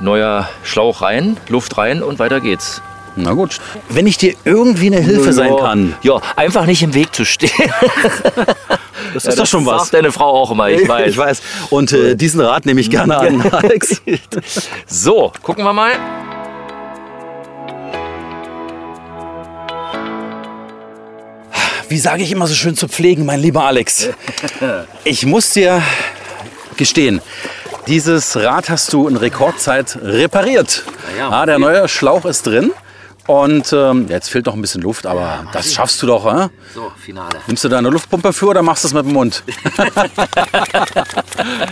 [0.01, 2.83] neuer Schlauch rein, Luft rein und weiter geht's.
[3.15, 3.59] Na gut.
[3.89, 5.95] Wenn ich dir irgendwie eine Hilfe sein kann.
[6.03, 7.51] Ja, einfach nicht im Weg zu stehen.
[9.15, 9.83] Das ist doch schon was.
[9.83, 11.09] Sagt deine Frau auch immer, ich weiß.
[11.11, 11.43] Ich weiß.
[11.71, 14.01] Und äh, diesen Rat nehme ich gerne an, Alex.
[14.87, 15.93] So, gucken wir mal.
[21.93, 24.09] Wie sage ich immer so schön zu pflegen, mein lieber Alex?
[25.05, 25.83] Ich muss dir
[26.79, 27.21] gestehen,
[27.87, 30.85] dieses Rad hast du in Rekordzeit repariert.
[31.19, 32.73] ja, Ja, der neue Schlauch ist drin.
[33.27, 36.25] Und ähm, jetzt fehlt noch ein bisschen Luft, aber das schaffst du doch.
[36.25, 36.49] Äh?
[36.75, 37.41] So, Finale.
[37.47, 39.43] Nimmst du da eine Luftpumpe für oder machst du es mit dem Mund?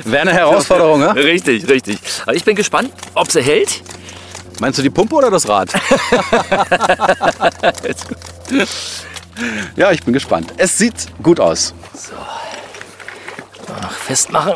[0.04, 1.12] Wäre eine Herausforderung, ja?
[1.12, 1.98] Richtig, richtig.
[2.24, 3.83] Aber ich bin gespannt, ob sie hält.
[4.61, 5.70] Meinst du die Pumpe oder das Rad?
[9.76, 10.52] ja, ich bin gespannt.
[10.56, 11.74] Es sieht gut aus.
[13.82, 14.52] Noch festmachen.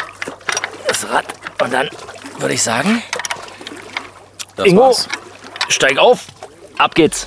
[0.88, 1.26] Das Rad.
[1.62, 1.88] Und dann
[2.38, 3.02] würde ich sagen,
[4.56, 5.08] Das Ingo, war's.
[5.68, 6.26] steig auf.
[6.78, 7.26] Ab geht's.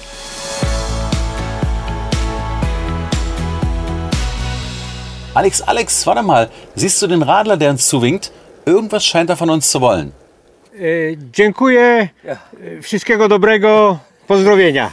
[5.34, 6.50] Alex, Alex, warte mal.
[6.76, 8.32] Siehst du den Radler, der uns zuwinkt?
[8.66, 10.12] Irgendwas scheint er von uns zu wollen.
[10.80, 12.10] E, dziękuję.
[12.26, 14.00] E, Wszystkiego dobrego.
[14.28, 14.92] Pozdrowienia.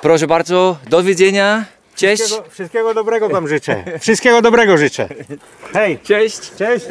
[0.00, 1.64] Proszę bardzo, do widzenia.
[1.96, 2.22] Cześć.
[2.22, 3.84] Wszystkiego, wszystkiego dobrego wam życzę.
[4.00, 5.08] Wszystkiego dobrego życzę.
[5.72, 5.98] Hej.
[5.98, 6.40] Cześć.
[6.58, 6.86] Cześć.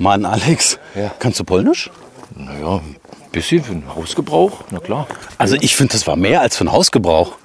[0.00, 0.78] Mann, Alex,
[1.18, 1.90] kannst du Polnisch?
[2.36, 5.06] Naja, ein bisschen für den Hausgebrauch, na klar.
[5.38, 7.36] Also ich finde, das war mehr als für den Hausgebrauch.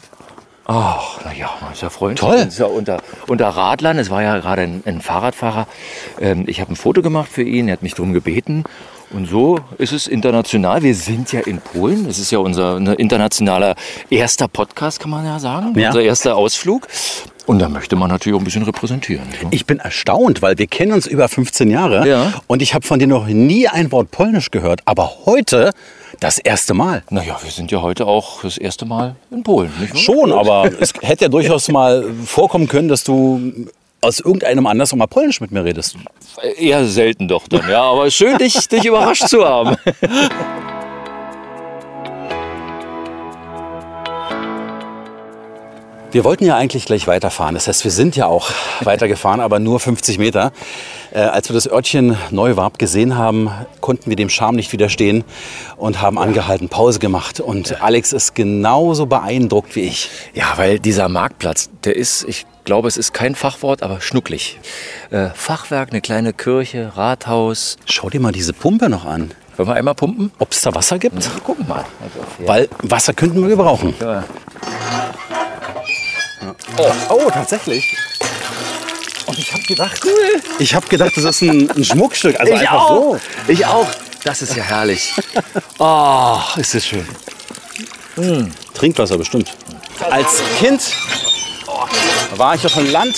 [0.66, 2.20] Ach, naja, ist ja freundlich.
[2.20, 2.48] Toll.
[2.48, 5.68] Ist ja unter, unter Radlern, es war ja gerade ein, ein Fahrradfahrer.
[6.20, 8.64] Ähm, ich habe ein Foto gemacht für ihn, er hat mich darum gebeten.
[9.12, 10.82] Und so ist es international.
[10.84, 12.06] Wir sind ja in Polen.
[12.08, 13.76] Das ist ja unser ne, internationaler
[14.10, 15.74] erster Podcast, kann man ja sagen.
[15.80, 15.88] Ja.
[15.90, 16.88] Unser erster Ausflug.
[17.46, 19.24] Und da möchte man natürlich auch ein bisschen repräsentieren.
[19.30, 19.48] ne?
[19.52, 22.34] Ich bin erstaunt, weil wir kennen uns über 15 Jahre Ja.
[22.48, 24.82] und ich habe von dir noch nie ein Wort Polnisch gehört.
[24.84, 25.72] Aber heute
[26.20, 27.04] das erste Mal.
[27.10, 29.72] Naja, wir sind ja heute auch das erste Mal in Polen.
[29.96, 33.40] Schon, aber es hätte ja durchaus mal vorkommen können, dass du
[34.02, 35.98] aus irgendeinem Anlass mal Polnisch mit mir redest.
[36.58, 37.82] Eher selten doch dann, ja.
[37.82, 39.76] Aber schön, dich, dich überrascht zu haben.
[46.10, 47.54] Wir wollten ja eigentlich gleich weiterfahren.
[47.54, 50.54] Das heißt, wir sind ja auch weitergefahren, aber nur 50 Meter.
[51.12, 55.26] Äh, als wir das Örtchen Neuwarp gesehen haben, konnten wir dem Charme nicht widerstehen
[55.76, 57.42] und haben angehalten, Pause gemacht.
[57.42, 60.10] Und Alex ist genauso beeindruckt wie ich.
[60.34, 64.60] Ja, weil dieser Marktplatz, der ist, ich glaube, es ist kein Fachwort, aber schnucklig.
[65.10, 67.78] Äh, Fachwerk, eine kleine Kirche, Rathaus.
[67.86, 69.32] Schau dir mal diese Pumpe noch an.
[69.56, 70.32] Wollen wir einmal pumpen?
[70.38, 71.16] Ob es da Wasser gibt?
[71.16, 71.86] Wir gucken mal.
[72.04, 72.48] Also, ja.
[72.48, 73.96] Weil Wasser könnten wir gebrauchen.
[74.02, 74.26] Ja.
[76.78, 77.96] Oh, oh, tatsächlich.
[79.28, 80.42] Und ich habe gedacht, cool.
[80.60, 82.38] Ich habe gedacht, das ist ein, ein Schmuckstück.
[82.38, 83.14] Also ich einfach auch.
[83.14, 83.20] so.
[83.48, 83.88] Ich auch.
[84.26, 85.14] Das ist ja herrlich.
[85.80, 87.08] Oh, ist das schön.
[88.74, 89.56] Trinkwasser bestimmt.
[90.10, 90.82] Als Kind
[92.36, 93.16] war ich auf dem Land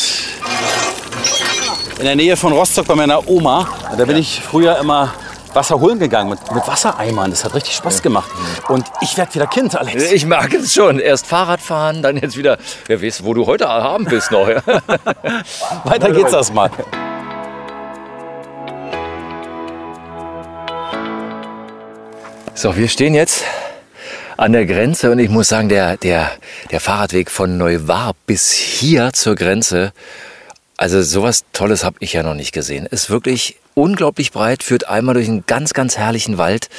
[2.00, 3.68] in der Nähe von Rostock bei meiner Oma.
[3.98, 5.14] Da bin ich früher immer
[5.54, 7.32] Wasser holen gegangen mit, mit Wassereimern.
[7.32, 8.30] Das hat richtig Spaß gemacht.
[8.68, 10.12] Und ich werde wieder Kind, Alex.
[10.12, 11.00] Ich mag es schon.
[11.00, 12.58] Erst Fahrrad fahren, dann jetzt wieder.
[12.86, 14.48] Wer weiß, wo du heute Abend bist noch.
[15.84, 16.70] Weiter geht's erstmal.
[22.54, 23.44] So, wir stehen jetzt
[24.40, 26.32] an der Grenze und ich muss sagen, der, der,
[26.72, 29.92] der Fahrradweg von Neuwarp bis hier zur Grenze,
[30.78, 32.86] also sowas Tolles habe ich ja noch nicht gesehen.
[32.86, 36.70] Ist wirklich unglaublich breit, führt einmal durch einen ganz, ganz herrlichen Wald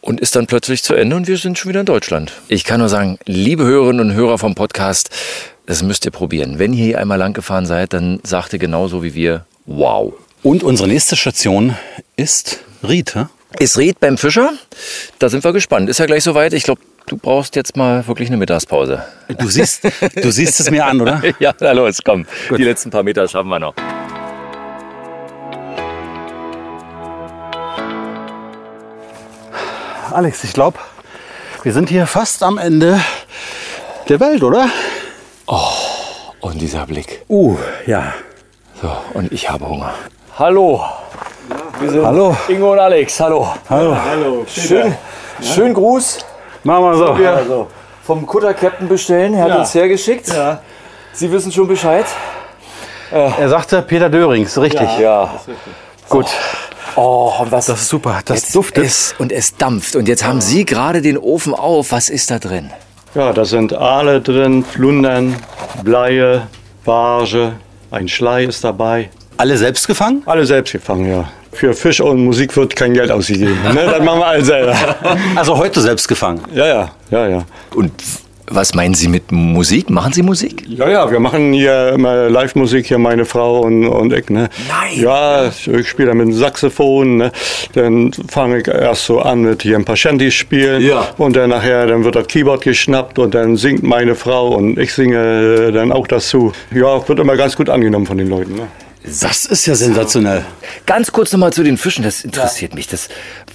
[0.00, 2.32] und ist dann plötzlich zu Ende und wir sind schon wieder in Deutschland.
[2.48, 5.10] Ich kann nur sagen, liebe Hörerinnen und Hörer vom Podcast,
[5.66, 6.58] das müsst ihr probieren.
[6.58, 10.14] Wenn ihr hier einmal lang gefahren seid, dann sagt ihr genauso wie wir, wow.
[10.42, 11.76] Und unsere nächste Station
[12.16, 13.14] ist Ried.
[13.58, 14.52] Ist Ried beim Fischer?
[15.18, 15.88] Da sind wir gespannt.
[15.88, 16.52] Ist ja gleich soweit.
[16.52, 19.04] Ich glaube, du brauchst jetzt mal wirklich eine Mittagspause.
[19.38, 19.84] Du siehst,
[20.14, 21.22] du siehst es mir an, oder?
[21.38, 22.26] ja, na los, komm.
[22.50, 23.74] Die letzten paar Meter schaffen wir noch.
[30.10, 30.78] Alex, ich glaube,
[31.64, 33.00] Wir sind hier fast am Ende
[34.08, 34.68] der Welt, oder?
[36.40, 37.22] Und dieser Blick.
[37.28, 38.14] Uh, ja.
[38.80, 39.94] So, und ich habe Hunger.
[40.36, 40.84] Hallo.
[41.80, 42.36] Wir sind Hallo.
[42.48, 43.18] Ingo und Alex.
[43.20, 43.48] Hallo.
[43.68, 44.44] Hallo.
[44.46, 44.94] Schön,
[45.42, 46.18] schön Gruß.
[46.64, 47.18] Machen wir so.
[47.18, 47.66] Wir
[48.04, 49.34] vom Kutter-Captain bestellen.
[49.34, 49.58] Er hat Ja.
[49.60, 50.32] uns hergeschickt.
[51.12, 52.06] Sie wissen schon Bescheid.
[53.10, 54.88] Er sagte Peter Dörings, richtig.
[54.98, 55.30] Ja.
[56.08, 56.26] Gut.
[56.96, 57.66] Oh, was?
[57.66, 58.20] Das ist super.
[58.24, 58.84] Das Jetzt duftet.
[58.84, 59.96] Es, und es dampft.
[59.96, 61.92] Und jetzt haben Sie gerade den Ofen auf.
[61.92, 62.70] Was ist da drin?
[63.14, 65.36] Ja, da sind Aale drin, Flundern,
[65.82, 66.46] Bleie,
[66.84, 67.52] Barge,
[67.90, 69.10] ein Schlei ist dabei.
[69.42, 70.22] Alle selbst gefangen?
[70.24, 71.28] Alle selbst gefangen, ja.
[71.50, 73.58] Für Fisch und Musik wird kein Geld ausgegeben.
[73.74, 73.86] Ne?
[73.90, 74.76] Das machen wir alle selber.
[75.34, 76.42] Also heute selbst gefangen.
[76.54, 77.44] Ja, ja, ja, ja.
[77.74, 77.90] Und
[78.46, 79.90] was meinen Sie mit Musik?
[79.90, 80.64] Machen Sie Musik?
[80.68, 84.30] Ja, ja, wir machen hier immer Live-Musik, hier meine Frau und, und ich.
[84.30, 84.48] Ne?
[84.68, 85.02] Nein.
[85.02, 87.16] Ja, ich spiele dann mit dem Saxophon.
[87.16, 87.32] Ne?
[87.72, 90.80] Dann fange ich erst so an mit hier ein paar Shanties spielen.
[90.82, 91.08] Ja.
[91.18, 94.94] Und dann nachher, dann wird das Keyboard geschnappt und dann singt meine Frau und ich
[94.94, 96.52] singe dann auch dazu.
[96.72, 98.54] Ja, wird immer ganz gut angenommen von den Leuten.
[98.54, 98.68] Ne?
[99.04, 100.44] Das ist ja sensationell.
[100.86, 102.04] Ganz kurz nochmal zu den Fischen.
[102.04, 102.86] Das interessiert mich.
[102.86, 103.08] Das,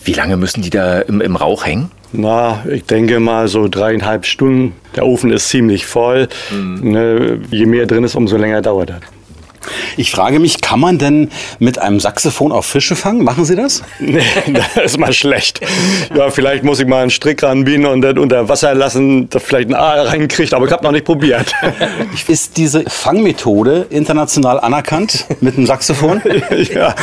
[0.04, 1.92] wie lange müssen die da im, im Rauch hängen?
[2.12, 4.74] Na, ich denke mal so dreieinhalb Stunden.
[4.96, 6.28] Der Ofen ist ziemlich voll.
[6.52, 9.00] Ne, je mehr drin ist, umso länger dauert das.
[9.98, 13.24] Ich frage mich, kann man denn mit einem Saxophon auch Fische fangen?
[13.24, 13.84] Machen Sie das?
[14.00, 14.22] Nee,
[14.76, 15.62] das ist mal schlecht.
[16.16, 19.70] Ja, vielleicht muss ich mal einen Strick ranbiegen und dann unter Wasser lassen, dass vielleicht
[19.70, 21.54] ein Aal reinkriegt, aber ich habe noch nicht probiert.
[22.28, 26.22] Ist diese Fangmethode international anerkannt mit dem Saxophon?
[26.74, 26.96] ja,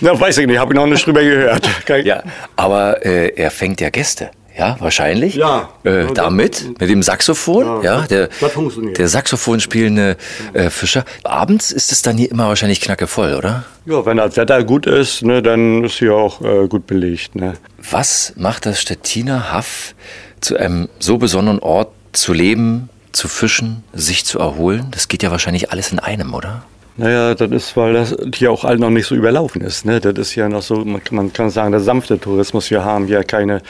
[0.00, 1.68] na, weiß ich nicht, habe ich noch nicht drüber gehört.
[2.04, 2.22] Ja,
[2.56, 4.30] aber äh, er fängt ja Gäste.
[4.58, 5.36] Ja, wahrscheinlich.
[5.36, 5.68] Ja.
[5.84, 7.84] Äh, damit, mit dem Saxophon.
[7.84, 8.98] Ja, der, das funktioniert.
[8.98, 10.16] der Saxophon spielende
[10.52, 11.04] äh, Fischer.
[11.22, 13.64] Abends ist es dann hier immer wahrscheinlich knackevoll, oder?
[13.86, 17.36] Ja, wenn das Wetter gut ist, ne, dann ist hier auch äh, gut belegt.
[17.36, 17.54] Ne.
[17.88, 19.94] Was macht das Stettiner Haff
[20.40, 24.88] zu einem so besonderen Ort zu leben, zu fischen, sich zu erholen?
[24.90, 26.64] Das geht ja wahrscheinlich alles in einem, oder?
[26.98, 29.84] Naja, das ist, weil das hier auch all noch nicht so überlaufen ist.
[29.84, 30.00] Ne?
[30.00, 32.70] Das ist ja noch so, man, kann- man kann sagen, der sanfte Tourismus.
[32.72, 33.62] Wir haben hier keine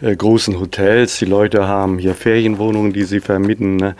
[0.00, 1.18] äh, großen Hotels.
[1.18, 3.76] Die Leute haben hier Ferienwohnungen, die sie vermieten.
[3.76, 3.96] Ne?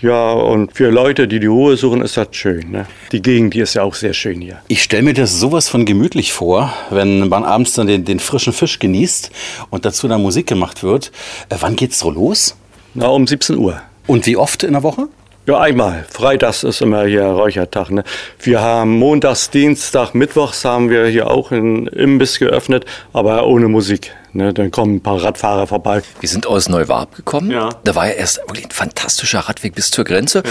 [0.00, 2.70] Ja, und für Leute, die die Ruhe suchen, ist das schön.
[2.70, 2.86] Ne?
[3.10, 4.58] Die Gegend, die ist ja auch sehr schön hier.
[4.68, 8.52] Ich stelle mir das sowas von gemütlich vor, wenn man abends dann den, den frischen
[8.52, 9.30] Fisch genießt
[9.70, 11.10] und dazu dann Musik gemacht wird.
[11.48, 12.54] Äh, wann geht's so los?
[12.94, 13.80] Na, um 17 Uhr.
[14.06, 15.08] Und wie oft in der Woche?
[15.46, 16.06] Ja, einmal.
[16.08, 17.90] Freitags ist immer hier Räuchertag.
[17.90, 18.02] Ne?
[18.40, 24.14] Wir haben montags, Dienstag, Mittwochs haben wir hier auch einen Imbiss geöffnet, aber ohne Musik.
[24.32, 24.54] Ne?
[24.54, 26.00] Dann kommen ein paar Radfahrer vorbei.
[26.20, 27.50] Wir sind aus Neuwarp gekommen.
[27.50, 27.68] Ja.
[27.84, 30.42] Da war ja erst wirklich ein fantastischer Radweg bis zur Grenze.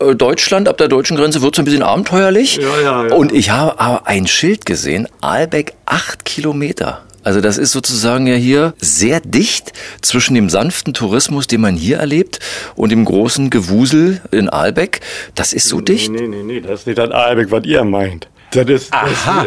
[0.00, 2.56] Äh, Deutschland, ab der deutschen Grenze wird es ein bisschen abenteuerlich.
[2.56, 3.14] Ja, ja, ja.
[3.14, 7.02] Und ich habe aber ein Schild gesehen, Aalbeck acht Kilometer.
[7.28, 11.98] Also das ist sozusagen ja hier sehr dicht zwischen dem sanften Tourismus, den man hier
[11.98, 12.38] erlebt,
[12.74, 15.02] und dem großen Gewusel in Aalbeck.
[15.34, 16.10] Das ist so dicht.
[16.10, 18.28] Nee, nee, nee, das ist nicht das Albeck, was ihr meint.
[18.52, 18.90] Das ist,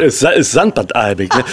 [0.00, 1.34] ist, ist Sandbad Albeck.
[1.36, 1.44] Ne?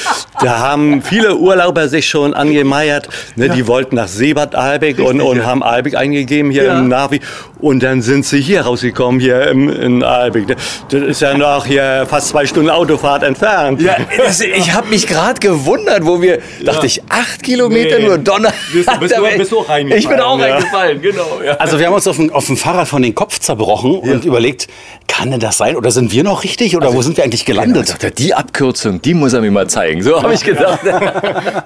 [0.42, 3.10] Da haben viele Urlauber sich schon angemeiert.
[3.36, 3.50] Ne?
[3.50, 7.20] Die wollten nach Seebad Albeck und, und haben Albeck eingegeben hier im Navi.
[7.60, 10.48] Und dann sind sie hier rausgekommen, hier im, in Albeck.
[10.48, 10.56] Ne?
[10.90, 13.82] Das ist ja noch hier fast zwei Stunden Autofahrt entfernt.
[13.82, 18.06] Ja, das, ich habe mich gerade gewundert, wo wir, dachte ich, acht Kilometer Nee.
[18.06, 18.54] nur Donner.
[18.72, 20.46] Bist du- bist du- bist du auch reingefallen, Ich bin auch ja.
[20.54, 21.42] reingefallen, genau.
[21.44, 21.54] Ja.
[21.54, 24.68] Also wir haben uns auf dem, auf dem Fahrrad von den Kopf zerbrochen und überlegt,
[25.08, 25.76] kann denn das sein?
[25.76, 26.78] Oder sind wir noch richtig?
[26.78, 27.88] Oder wo sind wir eigentlich gelandet?
[27.88, 30.02] Sagt er, die Abkürzung, die muss er mir mal zeigen.
[30.02, 30.80] So habe ich gedacht.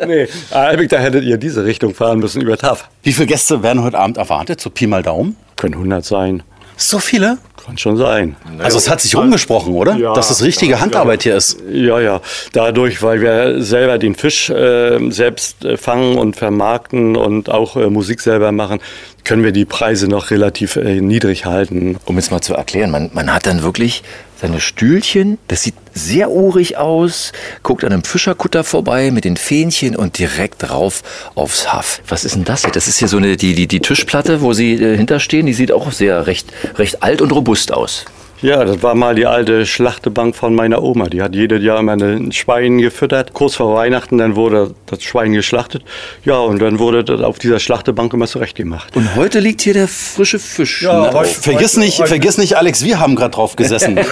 [0.06, 2.90] Nee, Albeck, da hättet ihr diese Richtung fahren müssen über TAF.
[3.04, 4.60] Wie viele Gäste werden heute Abend erwartet?
[4.60, 5.36] So Pi mal Daumen?
[5.56, 6.44] Können 100 sein.
[6.76, 7.38] So viele?
[7.66, 8.36] Kann schon sein.
[8.60, 9.96] Also es hat sich rumgesprochen, oder?
[9.96, 11.62] Ja, Dass das richtige ja, Handarbeit hier ist.
[11.72, 12.20] Ja, ja.
[12.52, 17.90] Dadurch, weil wir selber den Fisch äh, selbst äh, fangen und vermarkten und auch äh,
[17.90, 18.80] Musik selber machen,
[19.24, 21.98] können wir die Preise noch relativ äh, niedrig halten.
[22.04, 24.04] Um es mal zu erklären, man, man hat dann wirklich
[24.40, 29.96] seine Stühlchen, das sieht sehr urig aus, guckt an einem Fischerkutter vorbei mit den Fähnchen
[29.96, 31.04] und direkt rauf
[31.36, 32.02] aufs Haff.
[32.08, 32.72] Was ist denn das hier?
[32.72, 35.72] Das ist hier so eine, die, die, die Tischplatte, wo sie äh, hinterstehen, die sieht
[35.72, 38.06] auch sehr recht, recht alt und robust aus.
[38.44, 41.08] Ja, das war mal die alte Schlachtebank von meiner Oma.
[41.08, 43.34] Die hat jedes Jahr immer ein Schwein gefüttert.
[43.34, 45.84] Kurz vor Weihnachten, dann wurde das Schwein geschlachtet.
[46.26, 48.96] Ja, und dann wurde das auf dieser Schlachtebank immer zurechtgemacht.
[48.98, 50.82] Und heute liegt hier der frische Fisch.
[50.82, 51.12] Ja, ne?
[51.14, 53.98] heute- Vergiss nicht, vergiss nicht, Alex, wir haben gerade drauf gesessen.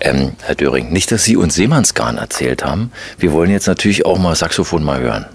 [0.00, 2.92] Ähm, Herr Döring, nicht, dass Sie uns Seemannsgarn erzählt haben.
[3.18, 5.26] Wir wollen jetzt natürlich auch mal Saxophon mal hören.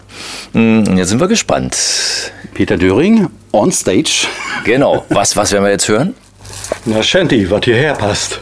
[0.53, 1.75] Hm, Jetzt sind wir gespannt.
[2.53, 4.25] Peter Döring, on stage.
[4.63, 5.05] Genau.
[5.09, 6.15] Was, was werden wir jetzt hören?
[6.85, 8.39] Na, Shanti, was hierher passt.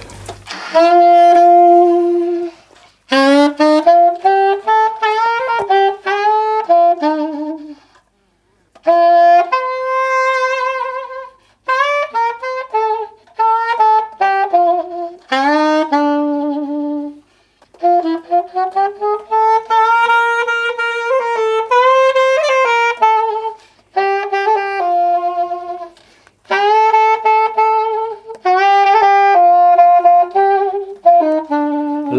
[17.84, 19.51] Thank you.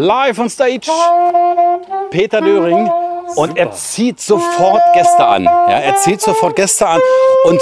[0.03, 0.89] Live on stage.
[2.11, 2.89] Peter Döring.
[3.35, 5.43] Und er zieht sofort Gäste an.
[5.45, 6.99] Ja, er zieht sofort Gäste an.
[7.45, 7.61] Und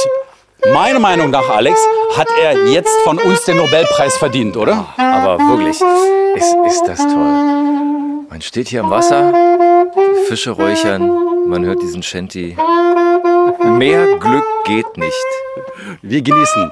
[0.74, 1.80] meiner Meinung nach, Alex,
[2.18, 4.86] hat er jetzt von uns den Nobelpreis verdient, oder?
[4.98, 5.80] Aber wirklich,
[6.36, 8.26] ist, ist das toll.
[8.30, 9.34] Man steht hier im Wasser,
[10.28, 12.58] Fische räuchern, man hört diesen Shanty.
[13.64, 15.28] Mehr Glück geht nicht.
[16.02, 16.72] Wir genießen.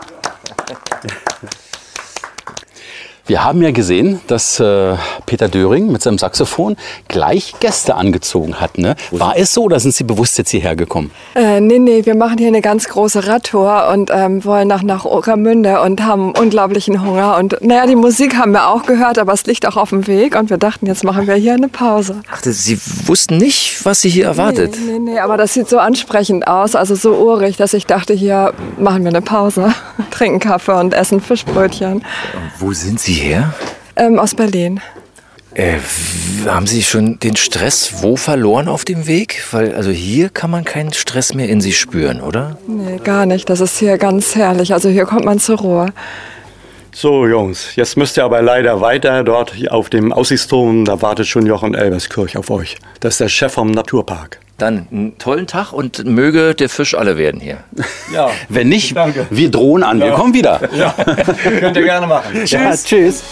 [3.41, 4.93] Wir haben ja gesehen, dass äh,
[5.25, 6.77] Peter Döring mit seinem Saxophon
[7.07, 8.77] gleich Gäste angezogen hat.
[8.77, 8.95] Ne?
[9.09, 11.09] War es so oder sind Sie bewusst jetzt hierher gekommen?
[11.33, 15.05] Äh, nee, nee, wir machen hier eine ganz große Radtour und ähm, wollen nach, nach
[15.05, 17.35] Uckermünde und haben unglaublichen Hunger.
[17.37, 20.35] Und naja, die Musik haben wir auch gehört, aber es liegt auch auf dem Weg
[20.35, 22.21] und wir dachten, jetzt machen wir hier eine Pause.
[22.31, 24.75] Ach, Sie wussten nicht, was Sie hier erwartet.
[24.85, 28.13] Nee, nee, nee, aber das sieht so ansprechend aus, also so urig, dass ich dachte,
[28.13, 29.73] hier machen wir eine Pause,
[30.09, 32.03] trinken Kaffee und essen Fischbrötchen.
[32.59, 33.53] Wo sind Sie her?
[33.95, 34.79] Ähm, aus Berlin.
[35.53, 35.79] Äh,
[36.45, 39.43] haben Sie schon den Stress wo verloren auf dem Weg?
[39.51, 42.57] Weil also hier kann man keinen Stress mehr in sich spüren, oder?
[42.67, 43.49] Nee, gar nicht.
[43.49, 44.73] Das ist hier ganz herrlich.
[44.73, 45.87] Also hier kommt man zur Ruhe.
[46.93, 49.23] So, Jungs, jetzt müsst ihr aber leider weiter.
[49.23, 52.77] Dort auf dem Aussichtsturm, da wartet schon Jochen Elberskirch auf euch.
[52.99, 54.39] Das ist der Chef vom Naturpark.
[54.57, 57.59] Dann einen tollen Tag und möge der Fisch alle werden hier.
[58.13, 58.29] Ja.
[58.49, 58.93] Wenn nicht,
[59.29, 59.99] wir drohen an.
[60.01, 60.15] Wir Ja.
[60.15, 60.59] kommen wieder.
[60.75, 60.91] Ja,
[61.59, 62.45] könnt ihr gerne machen.
[62.45, 63.23] Ja, tschüss.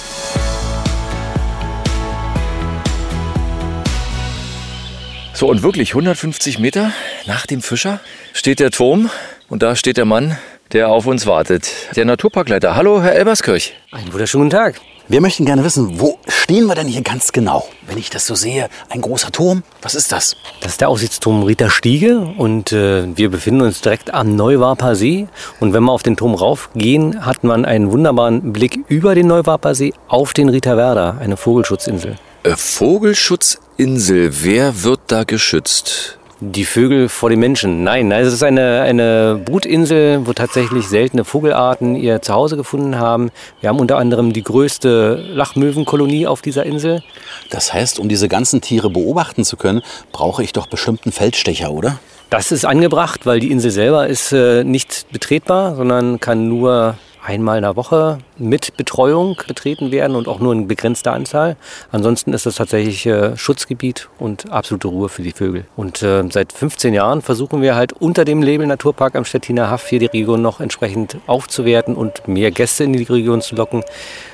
[5.34, 6.92] So, und wirklich 150 Meter
[7.26, 8.00] nach dem Fischer
[8.34, 9.10] steht der Turm
[9.50, 10.38] und da steht der Mann,
[10.72, 11.70] der auf uns wartet.
[11.96, 12.76] Der Naturparkleiter.
[12.76, 13.74] Hallo, Herr Elberskirch.
[13.92, 14.80] Einen wunderschönen Tag.
[15.08, 17.68] Wir möchten gerne wissen, wo stehen wir denn hier ganz genau?
[17.88, 20.36] Wenn ich das so sehe, ein großer Turm, was ist das?
[20.62, 25.28] Das ist der Aussichtsturm Rieter Stiege und äh, wir befinden uns direkt am Neuwarper See.
[25.60, 29.74] Und wenn wir auf den Turm raufgehen, hat man einen wunderbaren Blick über den Neuwarper
[29.74, 32.18] See auf den Rieterwerder, eine Vogelschutzinsel.
[32.44, 36.19] Äh, Vogelschutzinsel, wer wird da geschützt?
[36.42, 37.84] Die Vögel vor den Menschen.
[37.84, 43.30] Nein, es ist eine, eine Brutinsel, wo tatsächlich seltene Vogelarten ihr Zuhause gefunden haben.
[43.60, 47.04] Wir haben unter anderem die größte Lachmöwenkolonie auf dieser Insel.
[47.50, 49.82] Das heißt, um diese ganzen Tiere beobachten zu können,
[50.14, 52.00] brauche ich doch bestimmt einen Feldstecher, oder?
[52.30, 56.96] Das ist angebracht, weil die Insel selber ist äh, nicht betretbar, sondern kann nur
[57.30, 61.58] einmal in der Woche mit Betreuung betreten werden und auch nur in begrenzter Anzahl.
[61.92, 65.66] Ansonsten ist das tatsächlich äh, Schutzgebiet und absolute Ruhe für die Vögel.
[65.76, 69.88] Und äh, seit 15 Jahren versuchen wir halt unter dem Label Naturpark am Stettiner Haff
[69.88, 73.84] hier die Region noch entsprechend aufzuwerten und mehr Gäste in die Region zu locken,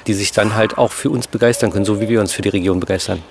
[0.08, 2.50] die sich dann halt auch für uns begeistern können, so wie wir uns für die
[2.50, 3.22] Region begeistern.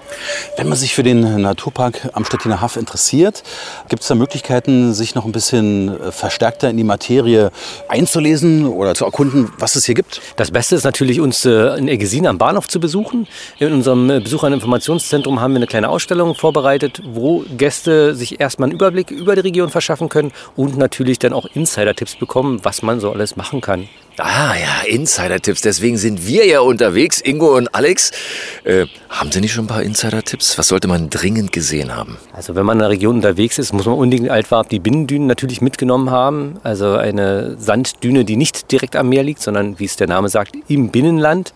[0.57, 3.43] Wenn man sich für den Naturpark am Stettiner Haff interessiert,
[3.89, 7.51] gibt es da Möglichkeiten, sich noch ein bisschen äh, verstärkter in die Materie
[7.89, 10.21] einzulesen oder zu erkunden, was es hier gibt?
[10.37, 13.27] Das Beste ist natürlich, uns äh, in Eggesin am Bahnhof zu besuchen.
[13.59, 18.75] In unserem äh, Besucherinformationszentrum haben wir eine kleine Ausstellung vorbereitet, wo Gäste sich erstmal einen
[18.77, 23.13] Überblick über die Region verschaffen können und natürlich dann auch Insider-Tipps bekommen, was man so
[23.13, 23.89] alles machen kann.
[24.17, 25.63] Ah ja, Insider-Tipps.
[25.63, 28.13] Deswegen sind wir ja unterwegs, Ingo und Alex.
[28.63, 30.57] Äh, haben Sie nicht schon ein paar Insider-Tipps?
[30.57, 32.17] Was sollte man dringend gesehen haben?
[32.33, 35.27] Also wenn man in der Region unterwegs ist, muss man unbedingt in Altwarp die Binnendünen
[35.27, 36.61] natürlich mitgenommen haben.
[36.63, 40.55] Also eine Sanddüne, die nicht direkt am Meer liegt, sondern wie es der Name sagt,
[40.69, 41.53] im Binnenland.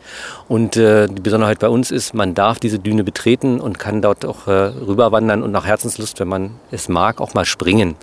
[0.49, 4.25] Und äh, die Besonderheit bei uns ist, man darf diese Düne betreten und kann dort
[4.25, 7.94] auch äh, rüberwandern und nach Herzenslust, wenn man es mag, auch mal springen.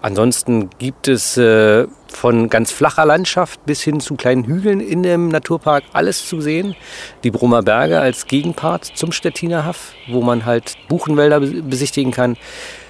[0.00, 5.28] Ansonsten gibt es äh, von ganz flacher Landschaft bis hin zu kleinen Hügeln in dem
[5.28, 6.76] Naturpark alles zu sehen.
[7.24, 12.36] Die Brummer Berge als Gegenpart zum Stettiner Haff, wo man halt Buchenwälder be- besichtigen kann.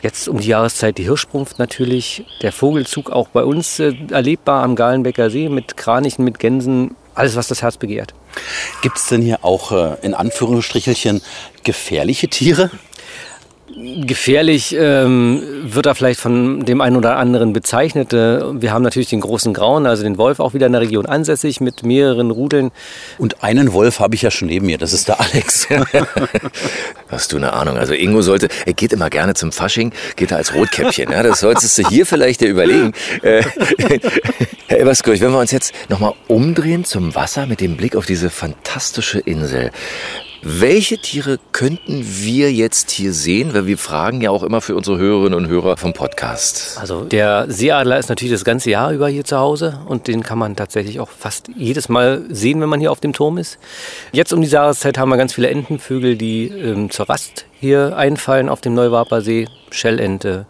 [0.02, 2.26] Jetzt um die Jahreszeit die Hirschsprunft natürlich.
[2.42, 6.94] Der Vogelzug auch bei uns äh, erlebbar am Galenbecker See mit Kranichen, mit Gänsen.
[7.14, 8.14] Alles, was das Herz begehrt.
[8.82, 11.20] Gibt es denn hier auch äh, in Anführungsstrichelchen
[11.64, 12.70] gefährliche Tiere?
[13.76, 18.14] Gefährlich ähm, wird er vielleicht von dem einen oder anderen bezeichnet.
[18.14, 21.04] Äh, Wir haben natürlich den großen Grauen, also den Wolf, auch wieder in der Region
[21.04, 22.70] ansässig mit mehreren Rudeln.
[23.18, 25.68] Und einen Wolf habe ich ja schon neben mir, das ist der Alex.
[27.08, 27.76] Hast du eine Ahnung?
[27.76, 31.12] Also Ingo sollte, er geht immer gerne zum Fasching, geht da als Rotkäppchen.
[31.12, 32.94] Ja, das solltest du hier vielleicht dir überlegen.
[33.22, 33.42] Äh,
[34.68, 38.30] Herr Elberskirch, wenn wir uns jetzt nochmal umdrehen zum Wasser mit dem Blick auf diese
[38.30, 39.72] fantastische Insel.
[40.42, 43.54] Welche Tiere könnten wir jetzt hier sehen?
[43.54, 46.78] Weil wir fragen ja auch immer für unsere Hörerinnen und Hörer vom Podcast.
[46.78, 50.38] Also der Seeadler ist natürlich das ganze Jahr über hier zu Hause und den kann
[50.38, 53.58] man tatsächlich auch fast jedes Mal sehen, wenn man hier auf dem Turm ist.
[54.12, 58.48] Jetzt um die Jahreszeit haben wir ganz viele Entenvögel, die ähm, zur Rast hier einfallen
[58.48, 59.48] auf dem Neuwarper See.
[59.70, 60.46] Schellente,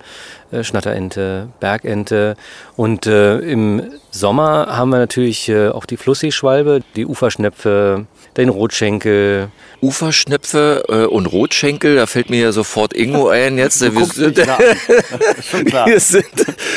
[0.51, 2.37] äh, Schnatterente, Bergente.
[2.77, 8.07] Und äh, im Sommer haben wir natürlich äh, auch die Flussischwalbe, die Uferschnepfe,
[8.39, 9.49] den Rotschenkel.
[9.81, 13.59] Uferschnepfe äh, und Rotschenkel, da fällt mir ja sofort Ingo ein.
[13.59, 14.37] Jetzt, wir, sind,
[15.87, 16.25] wir, sind,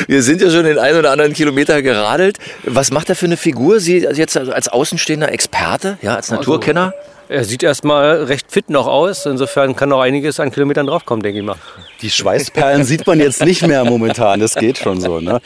[0.07, 2.37] wir sind ja schon den einen oder anderen Kilometer geradelt.
[2.63, 3.79] Was macht er für eine Figur?
[3.79, 6.93] Sie jetzt als außenstehender Experte, ja, als Naturkenner?
[7.29, 9.25] Er sieht erstmal recht fit noch aus.
[9.25, 11.55] Insofern kann noch einiges an Kilometern draufkommen, denke ich mal.
[12.01, 14.41] Die Schweißperlen sieht man jetzt nicht mehr momentan.
[14.41, 15.21] Das geht schon so.
[15.21, 15.39] Ne?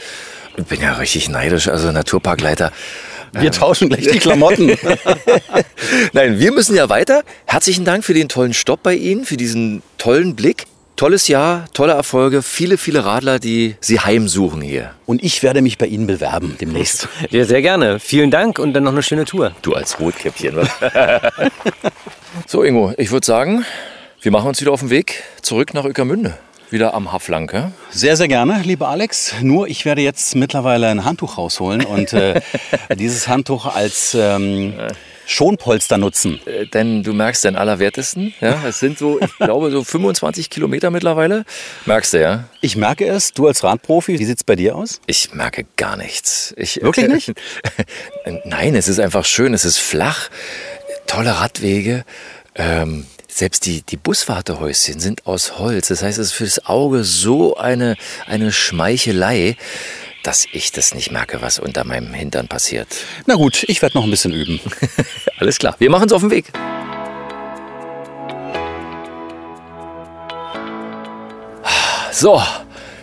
[0.57, 1.67] Ich bin ja richtig neidisch.
[1.67, 2.71] Also Naturparkleiter.
[3.39, 4.67] Wir tauschen gleich die Klamotten.
[6.13, 7.23] Nein, wir müssen ja weiter.
[7.45, 10.65] Herzlichen Dank für den tollen Stopp bei Ihnen, für diesen tollen Blick.
[10.95, 14.91] Tolles Jahr, tolle Erfolge, viele, viele Radler, die Sie heimsuchen hier.
[15.05, 17.09] Und ich werde mich bei Ihnen bewerben demnächst.
[17.31, 17.99] Ja, sehr gerne.
[17.99, 19.51] Vielen Dank und dann noch eine schöne Tour.
[19.61, 20.55] Du als Rotkäppchen.
[20.55, 20.69] was?
[22.47, 23.65] so, Ingo, ich würde sagen,
[24.21, 26.37] wir machen uns wieder auf den Weg zurück nach Ueckermünde.
[26.71, 27.71] Wieder am Haflang, ja?
[27.91, 29.35] Sehr, sehr gerne, lieber Alex.
[29.41, 32.41] Nur ich werde jetzt mittlerweile ein Handtuch rausholen und äh,
[32.97, 34.73] dieses Handtuch als ähm,
[35.27, 36.39] Schonpolster nutzen.
[36.45, 38.33] Äh, Denn du merkst den Allerwertesten.
[38.41, 38.63] Ja?
[38.67, 41.45] Es sind so, ich glaube, so 25 Kilometer mittlerweile.
[41.85, 42.45] Merkst du, ja?
[42.61, 45.01] Ich merke es, du als Radprofi, wie sieht es bei dir aus?
[45.05, 46.53] Ich merke gar nichts.
[46.57, 47.33] Ich, Wirklich nicht?
[48.45, 50.29] Nein, es ist einfach schön, es ist flach,
[51.05, 52.05] tolle Radwege.
[52.55, 53.05] Ähm,
[53.35, 55.89] selbst die, die Buswartehäuschen sind aus Holz.
[55.89, 59.57] Das heißt, es ist fürs Auge so eine, eine Schmeichelei,
[60.23, 62.87] dass ich das nicht merke, was unter meinem Hintern passiert.
[63.25, 64.61] Na gut, ich werde noch ein bisschen üben.
[65.37, 66.45] Alles klar, wir machen uns auf den Weg.
[72.13, 72.41] So,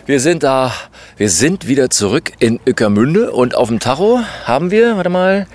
[0.07, 0.73] wir sind da.
[1.15, 5.45] Wir sind wieder zurück in Ueckermünde und auf dem Tacho haben wir, warte mal,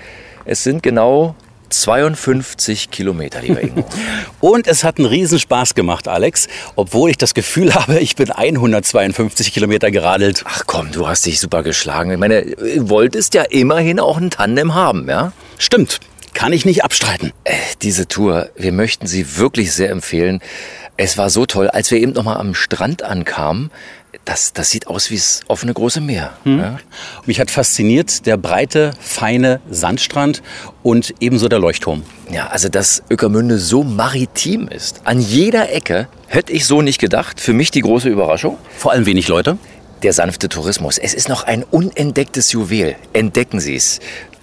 [0.45, 1.35] es sind genau
[1.69, 3.85] 52 Kilometer, lieber Ingo.
[4.39, 9.53] Und es hat einen Riesenspaß gemacht, Alex, obwohl ich das Gefühl habe, ich bin 152
[9.53, 10.43] Kilometer geradelt.
[10.45, 12.11] Ach komm, du hast dich super geschlagen.
[12.11, 15.31] Ich meine, du wolltest ja immerhin auch ein Tandem haben, ja?
[15.57, 15.99] Stimmt,
[16.33, 17.33] kann ich nicht abstreiten.
[17.43, 20.41] Äh, diese Tour, wir möchten sie wirklich sehr empfehlen.
[20.97, 23.71] Es war so toll, als wir eben noch mal am Strand ankamen.
[24.25, 26.33] Das, das sieht aus wie das offene große Meer.
[26.43, 26.59] Hm.
[26.59, 26.79] Ja?
[27.25, 30.41] Mich hat fasziniert der breite, feine Sandstrand
[30.81, 32.03] und ebenso der Leuchtturm.
[32.31, 35.01] Ja, also dass Ueckermünde so maritim ist.
[35.03, 37.39] An jeder Ecke hätte ich so nicht gedacht.
[37.39, 38.57] Für mich die große Überraschung.
[38.77, 39.57] Vor allem wenig Leute.
[40.01, 40.97] Der sanfte Tourismus.
[40.97, 42.95] Es ist noch ein unentdecktes Juwel.
[43.13, 43.99] Entdecken Sie es.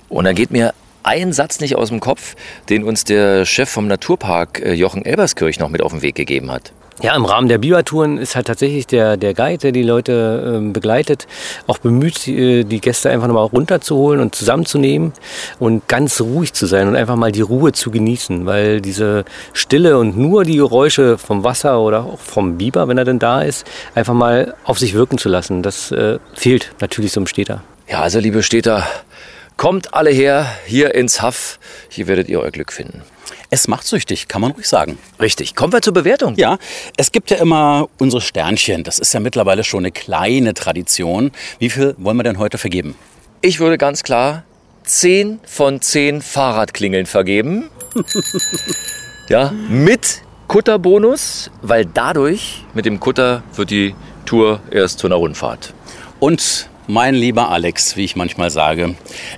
[0.09, 2.35] Und dann geht mir ein Satz nicht aus dem Kopf,
[2.69, 6.51] den uns der Chef vom Naturpark äh, Jochen Elberskirch noch mit auf den Weg gegeben
[6.51, 6.73] hat.
[7.03, 10.72] Ja, im Rahmen der Biwatouren ist halt tatsächlich der, der Guide, der die Leute ähm,
[10.72, 11.26] begleitet,
[11.66, 15.12] auch bemüht, die, die Gäste einfach nochmal runterzuholen und zusammenzunehmen
[15.59, 19.99] und ganz ruhig zu sein und einfach mal die Ruhe zu genießen, weil diese Stille
[19.99, 23.66] und nur die Geräusche vom Wasser oder auch vom Biber, wenn er denn da ist,
[23.94, 27.62] einfach mal auf sich wirken zu lassen, das äh, fehlt natürlich so einem Städter.
[27.88, 28.86] Ja, also liebe Städter,
[29.59, 31.59] kommt alle her hier ins Haff.
[31.90, 33.03] Hier werdet ihr euer Glück finden.
[33.51, 34.99] Es macht süchtig, kann man ruhig sagen.
[35.20, 35.55] Richtig.
[35.55, 36.34] Kommen wir zur Bewertung.
[36.36, 36.59] Ja,
[36.97, 38.82] es gibt ja immer unsere Sternchen.
[38.82, 41.30] Das ist ja mittlerweile schon eine kleine Tradition.
[41.59, 42.97] Wie viel wollen wir denn heute vergeben?
[43.42, 44.44] Ich würde ganz klar
[44.84, 47.70] 10 von 10 Fahrradklingeln vergeben.
[49.28, 53.94] ja, mit Kutterbonus, weil dadurch mit dem Kutter wird die
[54.24, 55.74] Tour erst zu einer Rundfahrt.
[56.18, 58.95] Und mein lieber Alex, wie ich manchmal sage,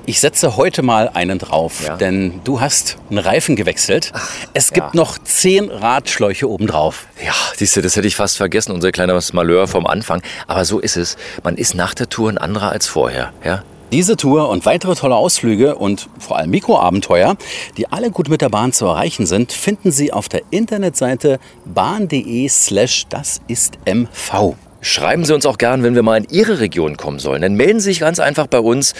[0.06, 1.96] ich setze heute mal einen drauf, Ja.
[1.96, 4.12] denn du hast einen Reifen gewechselt.
[4.54, 5.00] es gibt ja.
[5.00, 7.06] noch zehn Radschläuche obendrauf.
[7.24, 10.22] Ja, siehst du, das hätte ich fast vergessen, unser kleines Malheur vom Anfang.
[10.46, 11.16] Aber so ist es.
[11.42, 13.32] Man ist nach der Tour ein anderer als vorher.
[13.44, 13.62] Ja?
[13.90, 17.36] Diese Tour und weitere tolle Ausflüge und vor allem Mikroabenteuer,
[17.78, 22.46] die alle gut mit der Bahn zu erreichen sind, finden Sie auf der Internetseite bahn.de
[22.50, 24.56] slash das ist MV.
[24.80, 27.42] Schreiben Sie uns auch gern, wenn wir mal in Ihre Region kommen sollen.
[27.42, 28.94] Dann melden Sie sich ganz einfach bei uns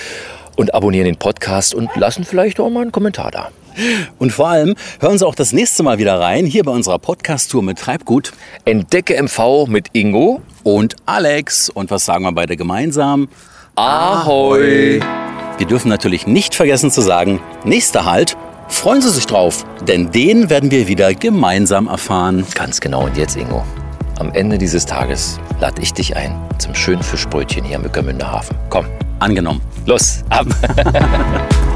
[0.57, 3.51] und abonnieren den Podcast und lassen vielleicht auch mal einen Kommentar da.
[4.18, 7.62] Und vor allem hören Sie auch das nächste Mal wieder rein, hier bei unserer Podcast-Tour
[7.62, 8.33] mit Treibgut.
[8.64, 11.70] Entdecke MV mit Ingo und Alex.
[11.70, 13.29] Und was sagen wir beide gemeinsam?
[13.76, 15.01] Ahoi!
[15.59, 18.37] Wir dürfen natürlich nicht vergessen zu sagen, nächster Halt,
[18.68, 22.45] freuen Sie sich drauf, denn den werden wir wieder gemeinsam erfahren.
[22.55, 23.05] Ganz genau.
[23.05, 23.64] Und jetzt, Ingo,
[24.18, 28.56] am Ende dieses Tages lade ich dich ein zum schönen Fischbrötchen hier am Ückermünder Hafen.
[28.68, 28.86] Komm.
[29.20, 29.60] Angenommen.
[29.86, 30.46] Los, ab!